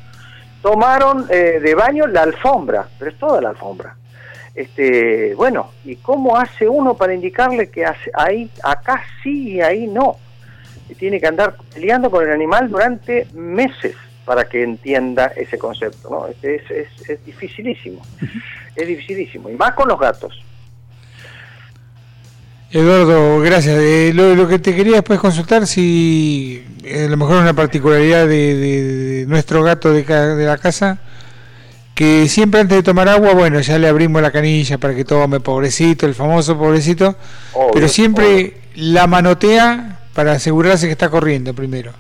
Tomaron 0.62 1.26
eh, 1.30 1.60
de 1.60 1.76
baño 1.76 2.06
la 2.08 2.24
alfombra, 2.24 2.88
pero 3.00 3.10
es 3.12 3.18
toda 3.18 3.42
la 3.42 3.50
alfombra. 3.50 3.96
Este, 4.54 5.34
bueno, 5.36 5.72
¿y 5.86 5.96
cómo 5.96 6.36
hace 6.38 6.68
uno 6.68 6.96
para 6.96 7.14
indicarle 7.14 7.70
que 7.70 7.86
hace, 7.86 8.12
ahí, 8.14 8.50
acá 8.64 9.02
sí 9.24 9.54
y 9.54 9.62
ahí 9.62 9.88
no? 9.88 10.18
Y 10.90 10.96
tiene 10.96 11.20
que 11.22 11.28
andar 11.28 11.56
peleando 11.74 12.12
con 12.12 12.24
el 12.26 12.32
animal 12.32 12.70
durante 12.70 13.28
meses 13.34 13.96
para 14.26 14.44
que 14.50 14.62
entienda 14.64 15.28
ese 15.36 15.58
concepto, 15.58 16.10
¿no? 16.10 16.28
Es, 16.28 16.44
es, 16.44 16.70
es- 16.72 17.10
es 17.10 17.26
dificilísimo, 17.26 18.02
es 18.76 18.88
dificilísimo, 18.88 19.50
y 19.50 19.56
más 19.56 19.72
con 19.74 19.88
los 19.88 20.00
gatos. 20.00 20.44
Eduardo, 22.72 23.40
gracias. 23.42 23.78
Eh, 23.82 24.12
lo, 24.14 24.34
lo 24.36 24.48
que 24.48 24.58
te 24.60 24.74
quería 24.74 24.94
después 24.98 25.20
consultar, 25.20 25.68
si 25.68 26.66
eh, 26.86 27.06
a 27.06 27.10
lo 27.10 27.18
mejor 27.18 27.38
una 27.42 27.54
particularidad 27.54 28.28
de, 28.28 28.56
de- 28.56 28.84
de 28.84 29.26
nuestro 29.28 29.62
gato 29.64 29.92
de, 29.92 30.06
ca- 30.06 30.36
de 30.36 30.46
la 30.46 30.58
casa, 30.58 31.00
que 32.02 32.28
siempre 32.28 32.62
antes 32.62 32.78
de 32.78 32.82
tomar 32.82 33.08
agua, 33.08 33.36
bueno, 33.36 33.60
ya 33.60 33.78
le 33.78 33.88
abrimos 33.88 34.24
la 34.24 34.32
canilla 34.32 34.80
para 34.80 34.96
que 34.96 35.06
tome, 35.06 35.40
pobrecito, 35.40 36.08
el 36.08 36.16
famoso 36.16 36.58
pobrecito, 36.58 37.16
Obvio, 37.54 37.72
pero 37.74 37.88
siempre 37.88 38.26
obvio. 38.26 38.54
la 38.94 39.06
manotea 39.06 40.00
para 40.16 40.32
asegurarse 40.32 40.88
que 40.88 40.94
está 40.94 41.10
corriendo 41.10 41.54
primero. 41.54 41.92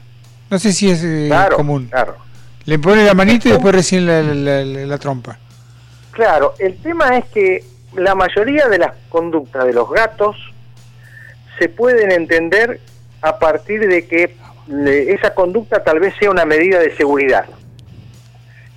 No 0.49 0.57
sé 0.57 0.73
si 0.73 0.89
es 0.89 1.03
eh, 1.03 1.25
Claro, 1.27 1.55
común. 1.55 1.85
claro. 1.91 2.15
Le 2.65 2.79
pone 2.79 3.05
la 3.05 3.13
manito 3.13 3.47
y 3.47 3.51
después 3.51 3.75
recién 3.75 4.07
la, 4.07 4.23
la- 4.23 4.33
la- 4.33 4.65
la- 4.65 4.85
la 4.87 4.97
trompa. 4.97 5.37
Claro, 6.09 6.55
el 6.57 6.77
tema 6.81 7.15
es 7.19 7.25
que 7.25 7.63
la 7.93 8.15
mayoría 8.15 8.67
de 8.69 8.79
las 8.79 8.93
conductas 9.09 9.65
de 9.65 9.73
los 9.73 9.87
gatos 9.91 10.35
se 11.59 11.69
pueden 11.69 12.11
entender 12.11 12.79
a 13.21 13.37
partir 13.37 13.87
de 13.87 14.07
que 14.07 14.35
le- 14.67 15.13
esa 15.13 15.35
conducta 15.35 15.83
tal 15.83 15.99
vez 15.99 16.15
sea 16.19 16.31
una 16.31 16.45
medida 16.45 16.79
de 16.79 16.95
seguridad. 16.97 17.45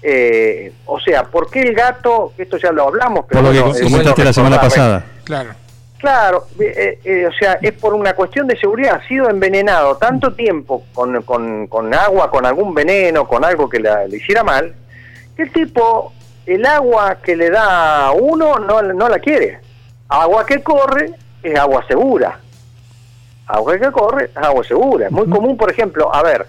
Eh, 0.06 0.70
o 0.84 1.00
sea, 1.00 1.24
¿por 1.24 1.50
qué 1.50 1.62
el 1.62 1.74
gato, 1.74 2.34
esto 2.36 2.58
ya 2.58 2.70
lo 2.72 2.88
hablamos, 2.88 3.24
pero 3.26 3.40
Por 3.40 3.48
lo 3.48 3.52
que 3.54 3.60
bueno, 3.60 3.72
comentaste 3.72 4.10
bueno 4.10 4.24
la 4.24 4.32
semana 4.34 4.60
pasada. 4.60 5.04
Claro. 5.24 5.50
Claro, 5.98 6.46
eh, 6.60 6.98
eh, 7.02 7.26
o 7.26 7.32
sea, 7.32 7.54
es 7.62 7.72
por 7.72 7.94
una 7.94 8.12
cuestión 8.12 8.46
de 8.46 8.58
seguridad. 8.58 9.00
Ha 9.02 9.08
sido 9.08 9.30
envenenado 9.30 9.96
tanto 9.96 10.34
tiempo 10.34 10.84
con, 10.92 11.22
con- 11.22 11.66
con 11.68 11.94
agua, 11.94 12.30
con 12.30 12.44
algún 12.44 12.74
veneno, 12.74 13.26
con 13.26 13.42
algo 13.42 13.66
que 13.70 13.80
la- 13.80 14.06
le 14.06 14.18
hiciera 14.18 14.44
mal, 14.44 14.74
que 15.34 15.44
el 15.44 15.52
tipo, 15.52 16.12
el 16.44 16.66
agua 16.66 17.16
que 17.22 17.34
le 17.34 17.48
da 17.48 18.08
a 18.08 18.12
uno 18.12 18.58
no, 18.58 18.82
no 18.82 19.08
la 19.08 19.18
quiere. 19.18 19.60
Agua 20.08 20.44
que 20.44 20.62
corre 20.62 21.12
es 21.42 21.58
agua 21.58 21.82
segura. 21.88 22.38
Agua 23.46 23.78
que 23.78 23.90
corre 23.90 24.24
es 24.26 24.36
agua 24.36 24.62
segura. 24.64 25.06
Es 25.06 25.12
muy 25.12 25.26
común, 25.30 25.56
por 25.56 25.70
ejemplo, 25.70 26.14
a 26.14 26.22
ver, 26.22 26.46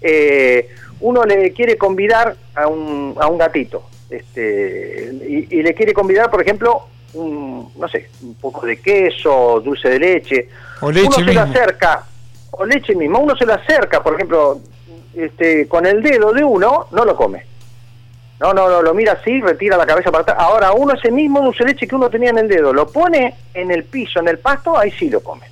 eh, 0.00 0.68
uno 1.02 1.24
le 1.24 1.52
quiere 1.52 1.76
convidar 1.76 2.34
a 2.54 2.66
un, 2.66 3.14
a 3.20 3.26
un 3.28 3.38
gatito 3.38 3.84
este, 4.10 5.12
y, 5.28 5.58
y 5.58 5.62
le 5.62 5.74
quiere 5.74 5.92
convidar, 5.92 6.30
por 6.30 6.42
ejemplo, 6.42 6.86
un, 7.14 7.72
no 7.76 7.88
sé, 7.88 8.10
un 8.22 8.34
poco 8.34 8.66
de 8.66 8.80
queso, 8.80 9.60
dulce 9.60 9.88
de 9.88 9.98
leche. 9.98 10.48
O 10.80 10.90
leche 10.90 11.06
uno 11.06 11.26
se 11.26 11.34
lo 11.34 11.40
acerca, 11.40 12.04
o 12.52 12.64
leche 12.64 12.94
misma, 12.94 13.18
uno 13.18 13.36
se 13.36 13.46
lo 13.46 13.54
acerca, 13.54 14.02
por 14.02 14.14
ejemplo, 14.14 14.60
este, 15.14 15.68
con 15.68 15.86
el 15.86 16.02
dedo 16.02 16.32
de 16.32 16.44
uno, 16.44 16.86
no 16.90 17.04
lo 17.04 17.16
come. 17.16 17.46
No, 18.40 18.52
no, 18.52 18.68
no, 18.68 18.82
lo 18.82 18.92
mira 18.92 19.12
así, 19.12 19.40
retira 19.40 19.76
la 19.76 19.86
cabeza 19.86 20.10
para 20.10 20.22
atrás. 20.22 20.36
Ahora, 20.40 20.72
uno 20.72 20.94
ese 20.94 21.12
mismo 21.12 21.40
dulce 21.40 21.64
de 21.64 21.72
leche 21.72 21.86
que 21.86 21.94
uno 21.94 22.10
tenía 22.10 22.30
en 22.30 22.38
el 22.38 22.48
dedo, 22.48 22.72
lo 22.72 22.90
pone 22.90 23.34
en 23.54 23.70
el 23.70 23.84
piso, 23.84 24.18
en 24.18 24.28
el 24.28 24.38
pasto, 24.38 24.76
ahí 24.76 24.90
sí 24.90 25.08
lo 25.08 25.20
come. 25.20 25.46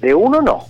De 0.00 0.12
uno 0.12 0.42
no. 0.42 0.66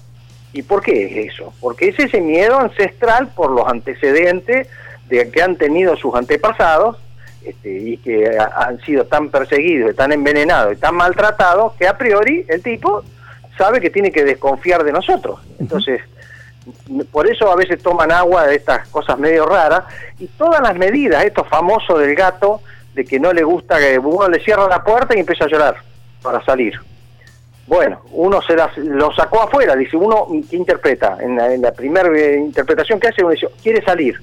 ¿Y 0.54 0.62
por 0.62 0.80
qué 0.82 1.04
es 1.06 1.32
eso? 1.34 1.52
Porque 1.60 1.88
es 1.88 1.98
ese 1.98 2.20
miedo 2.20 2.58
ancestral 2.58 3.28
por 3.34 3.50
los 3.50 3.66
antecedentes 3.68 4.68
de 5.08 5.30
que 5.30 5.42
han 5.42 5.56
tenido 5.56 5.96
sus 5.96 6.14
antepasados 6.14 6.96
este, 7.44 7.70
y 7.76 7.96
que 7.98 8.38
ha- 8.38 8.68
han 8.68 8.80
sido 8.80 9.04
tan 9.04 9.28
perseguidos, 9.28 9.90
y 9.92 9.94
tan 9.94 10.12
envenenados 10.12 10.72
y 10.72 10.76
tan 10.76 10.94
maltratados 10.94 11.74
que 11.74 11.86
a 11.86 11.98
priori 11.98 12.46
el 12.48 12.62
tipo 12.62 13.02
sabe 13.58 13.80
que 13.80 13.90
tiene 13.90 14.10
que 14.10 14.24
desconfiar 14.24 14.82
de 14.82 14.92
nosotros. 14.92 15.40
Entonces, 15.60 16.00
por 17.12 17.28
eso 17.28 17.50
a 17.52 17.56
veces 17.56 17.82
toman 17.82 18.10
agua 18.12 18.46
de 18.46 18.54
estas 18.56 18.88
cosas 18.88 19.18
medio 19.18 19.44
raras 19.44 19.84
y 20.18 20.26
todas 20.28 20.62
las 20.62 20.74
medidas, 20.76 21.22
esto 21.24 21.44
famoso 21.44 21.98
del 21.98 22.14
gato, 22.14 22.62
de 22.94 23.04
que 23.04 23.20
no 23.20 23.32
le 23.32 23.42
gusta 23.42 23.78
que 23.78 23.98
uno 23.98 24.28
le 24.28 24.38
cierra 24.40 24.66
la 24.68 24.82
puerta 24.82 25.14
y 25.16 25.20
empieza 25.20 25.44
a 25.44 25.48
llorar 25.48 25.76
para 26.22 26.42
salir. 26.44 26.80
Bueno, 27.66 28.02
uno 28.12 28.42
se 28.42 28.54
las- 28.54 28.76
lo 28.76 29.12
sacó 29.14 29.42
afuera, 29.42 29.74
dice 29.74 29.96
uno 29.96 30.26
que 30.50 30.56
interpreta, 30.56 31.16
en 31.20 31.36
la, 31.36 31.52
en 31.52 31.62
la 31.62 31.72
primera 31.72 32.08
eh, 32.16 32.36
interpretación 32.38 33.00
que 33.00 33.08
hace 33.08 33.22
uno 33.24 33.32
dice, 33.32 33.48
quiere 33.62 33.82
salir, 33.84 34.20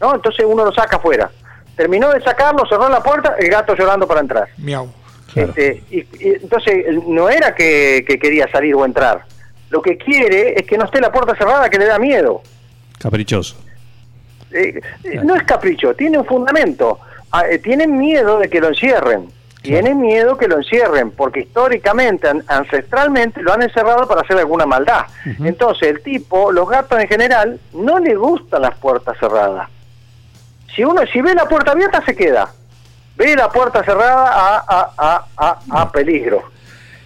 ¿no? 0.00 0.14
Entonces 0.14 0.44
uno 0.48 0.64
lo 0.64 0.72
saca 0.72 0.96
afuera. 0.96 1.30
Terminó 1.76 2.10
de 2.10 2.20
sacarlo, 2.20 2.66
cerró 2.68 2.88
la 2.88 3.02
puerta, 3.02 3.36
el 3.38 3.48
gato 3.48 3.74
llorando 3.74 4.06
para 4.06 4.20
entrar. 4.20 4.48
Miau. 4.58 4.88
Este, 5.34 5.82
y, 5.90 5.98
y 6.00 6.28
entonces 6.42 6.84
no 7.06 7.28
era 7.30 7.54
que, 7.54 8.04
que 8.06 8.18
quería 8.18 8.46
salir 8.50 8.74
o 8.74 8.84
entrar. 8.84 9.24
Lo 9.70 9.80
que 9.80 9.96
quiere 9.96 10.54
es 10.60 10.66
que 10.66 10.76
no 10.76 10.84
esté 10.84 11.00
la 11.00 11.10
puerta 11.10 11.34
cerrada, 11.34 11.70
que 11.70 11.78
le 11.78 11.86
da 11.86 11.98
miedo. 11.98 12.42
Caprichoso. 12.98 13.56
Eh, 14.50 14.78
eh, 15.04 15.20
no 15.24 15.34
es 15.34 15.44
capricho, 15.44 15.94
tiene 15.94 16.18
un 16.18 16.26
fundamento. 16.26 16.98
Ah, 17.30 17.44
eh, 17.48 17.58
tienen 17.58 17.96
miedo 17.96 18.38
de 18.38 18.50
que 18.50 18.60
lo 18.60 18.68
encierren. 18.68 19.28
Tienen 19.62 20.00
miedo 20.00 20.36
que 20.36 20.48
lo 20.48 20.56
encierren, 20.56 21.12
porque 21.12 21.40
históricamente, 21.40 22.28
an- 22.28 22.42
ancestralmente, 22.48 23.40
lo 23.42 23.52
han 23.52 23.62
encerrado 23.62 24.08
para 24.08 24.22
hacer 24.22 24.36
alguna 24.38 24.66
maldad. 24.66 25.02
Entonces, 25.44 25.88
el 25.88 26.02
tipo, 26.02 26.50
los 26.50 26.68
gatos 26.68 26.98
en 27.00 27.06
general, 27.08 27.60
no 27.72 27.98
le 28.00 28.14
gustan 28.16 28.62
las 28.62 28.76
puertas 28.78 29.16
cerradas. 29.20 29.68
Si 30.74 30.82
uno, 30.84 31.02
si 31.12 31.20
ve 31.20 31.34
la 31.34 31.44
puerta 31.46 31.72
abierta, 31.72 32.04
se 32.04 32.16
queda. 32.16 32.48
Ve 33.16 33.36
la 33.36 33.48
puerta 33.50 33.84
cerrada 33.84 34.26
a, 34.32 34.64
a, 34.98 35.26
a, 35.36 35.58
a, 35.70 35.92
peligro. 35.92 36.42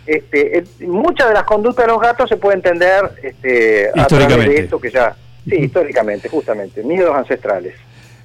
Este, 0.07 0.59
el- 0.59 0.69
muchas 0.89 1.29
de 1.29 1.35
las 1.35 1.45
conductas 1.45 1.85
de 1.85 1.93
los 1.93 2.01
gatos 2.01 2.29
se 2.29 2.37
puede 2.37 2.57
entender 2.57 3.11
este, 3.23 3.91
a 3.95 4.07
través 4.07 4.29
de 4.49 4.59
esto 4.61 4.81
que 4.81 4.91
ya... 4.91 5.15
Sí, 5.49 5.57
históricamente, 5.57 6.29
justamente, 6.29 6.83
miedos 6.83 7.15
ancestrales. 7.15 7.75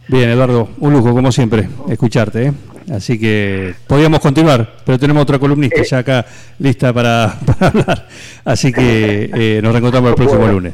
Bien, 0.08 0.30
Eduardo, 0.30 0.70
un 0.80 0.94
lujo 0.94 1.12
como 1.14 1.32
siempre 1.32 1.70
escucharte. 1.90 2.48
¿eh? 2.48 2.54
Así 2.92 3.18
que 3.18 3.74
podríamos 3.88 4.20
continuar, 4.20 4.70
pero 4.86 5.00
tenemos 5.00 5.24
otra 5.24 5.40
columnista 5.40 5.80
Eh. 5.82 5.86
ya 5.90 6.00
acá 6.00 6.26
lista 6.60 6.92
para, 6.94 7.40
para 7.46 7.68
hablar. 7.68 8.08
Así 8.44 8.72
que 8.74 9.30
eh, 9.34 9.60
nos 9.64 9.72
reencontramos 9.72 10.10
el 10.10 10.16
próximo 10.16 10.42
Bueno. 10.42 10.54
lunes. 10.56 10.74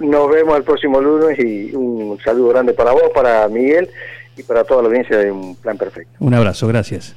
Nos 0.00 0.30
vemos 0.30 0.56
el 0.58 0.62
próximo 0.62 1.00
lunes 1.00 1.38
y 1.38 1.74
un 1.74 2.18
saludo 2.22 2.50
grande 2.50 2.74
para 2.74 2.92
vos, 2.92 3.04
para 3.14 3.48
Miguel 3.48 3.88
y 4.36 4.42
para 4.42 4.62
toda 4.64 4.82
la 4.82 4.88
audiencia 4.88 5.16
de 5.16 5.30
un 5.32 5.56
plan 5.56 5.78
perfecto. 5.78 6.12
Un 6.18 6.34
abrazo, 6.34 6.66
gracias. 6.68 7.14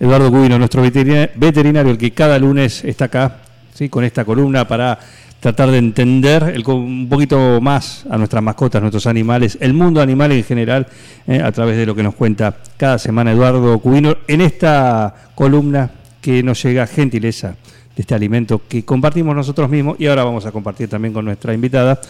Eduardo 0.00 0.30
Cubino, 0.30 0.58
nuestro 0.58 0.82
veterinario, 0.82 1.90
el 1.92 1.98
que 1.98 2.10
cada 2.12 2.38
lunes 2.40 2.84
está 2.84 3.04
acá, 3.04 3.36
¿sí? 3.74 3.88
con 3.88 4.02
esta 4.02 4.24
columna 4.24 4.66
para 4.66 4.98
tratar 5.40 5.70
de 5.70 5.78
entender 5.78 6.52
el, 6.54 6.66
un 6.66 7.08
poquito 7.08 7.60
más 7.60 8.04
a 8.10 8.18
nuestras 8.18 8.42
mascotas, 8.42 8.80
nuestros 8.80 9.06
animales, 9.06 9.58
el 9.60 9.74
mundo 9.74 10.00
animal 10.00 10.32
en 10.32 10.44
general, 10.44 10.86
eh, 11.26 11.40
a 11.42 11.52
través 11.52 11.76
de 11.76 11.86
lo 11.86 11.94
que 11.94 12.02
nos 12.02 12.14
cuenta 12.14 12.56
cada 12.76 12.98
semana 12.98 13.32
Eduardo 13.32 13.78
Cubino 13.78 14.16
en 14.26 14.40
esta 14.40 15.30
columna 15.34 15.90
que 16.20 16.42
nos 16.42 16.62
llega 16.62 16.86
gentileza 16.86 17.56
de 17.94 18.02
este 18.02 18.14
alimento 18.14 18.62
que 18.68 18.84
compartimos 18.84 19.34
nosotros 19.34 19.70
mismos 19.70 19.96
y 19.98 20.06
ahora 20.06 20.24
vamos 20.24 20.46
a 20.46 20.52
compartir 20.52 20.88
también 20.88 21.14
con 21.14 21.24
nuestra 21.24 21.54
invitada 21.54 22.00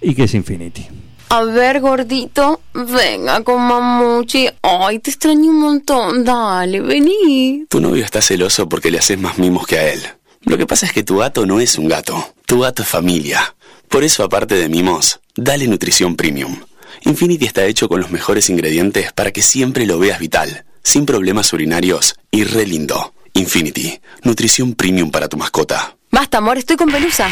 y 0.00 0.14
que 0.14 0.24
es 0.24 0.34
Infinity. 0.34 0.86
A 1.30 1.42
ver, 1.42 1.80
gordito, 1.80 2.60
venga 2.74 3.42
con 3.42 3.60
mamuchi. 3.60 4.48
Ay, 4.62 5.00
te 5.00 5.10
extraño 5.10 5.50
un 5.50 5.58
montón. 5.58 6.24
Dale, 6.24 6.80
vení. 6.80 7.64
Tu 7.68 7.80
novio 7.80 8.04
está 8.04 8.20
celoso 8.20 8.68
porque 8.68 8.90
le 8.90 8.98
haces 8.98 9.18
más 9.18 9.38
mimos 9.38 9.66
que 9.66 9.78
a 9.78 9.92
él. 9.92 10.00
Lo 10.42 10.58
que 10.58 10.66
pasa 10.66 10.86
es 10.86 10.92
que 10.92 11.02
tu 11.02 11.18
gato 11.18 11.44
no 11.46 11.58
es 11.58 11.76
un 11.78 11.88
gato. 11.88 12.33
Tu 12.46 12.60
gato 12.60 12.82
es 12.82 12.88
familia. 12.88 13.54
Por 13.88 14.04
eso, 14.04 14.22
aparte 14.22 14.54
de 14.54 14.68
mimos, 14.68 15.20
dale 15.34 15.66
nutrición 15.66 16.14
premium. 16.14 16.60
Infinity 17.02 17.46
está 17.46 17.64
hecho 17.64 17.88
con 17.88 18.00
los 18.00 18.10
mejores 18.10 18.50
ingredientes 18.50 19.12
para 19.12 19.30
que 19.30 19.40
siempre 19.40 19.86
lo 19.86 19.98
veas 19.98 20.18
vital, 20.18 20.64
sin 20.82 21.06
problemas 21.06 21.52
urinarios 21.54 22.16
y 22.30 22.44
re 22.44 22.66
lindo. 22.66 23.14
Infinity, 23.32 23.98
nutrición 24.22 24.74
premium 24.74 25.10
para 25.10 25.28
tu 25.28 25.38
mascota. 25.38 25.96
Basta, 26.10 26.38
amor, 26.38 26.58
estoy 26.58 26.76
con 26.76 26.90
pelusa. 26.90 27.28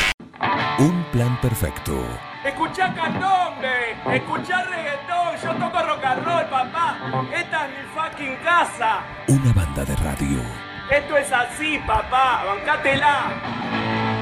Un 0.78 1.04
plan 1.12 1.38
perfecto. 1.40 1.92
Escuchá 2.44 2.92
candombe, 2.94 4.16
escuchá 4.16 4.64
reggaetón, 4.64 5.36
yo 5.42 5.54
toco 5.64 5.86
rock 5.86 6.04
and 6.04 6.24
roll, 6.24 6.44
papá. 6.48 7.28
Esta 7.36 7.68
es 7.68 7.70
mi 7.70 7.84
fucking 7.94 8.36
casa. 8.42 9.04
Una 9.28 9.52
banda 9.52 9.84
de 9.84 9.94
radio. 9.94 10.42
Esto 10.90 11.16
es 11.16 11.30
así, 11.30 11.78
papá, 11.86 12.44
bancátela. 12.46 14.21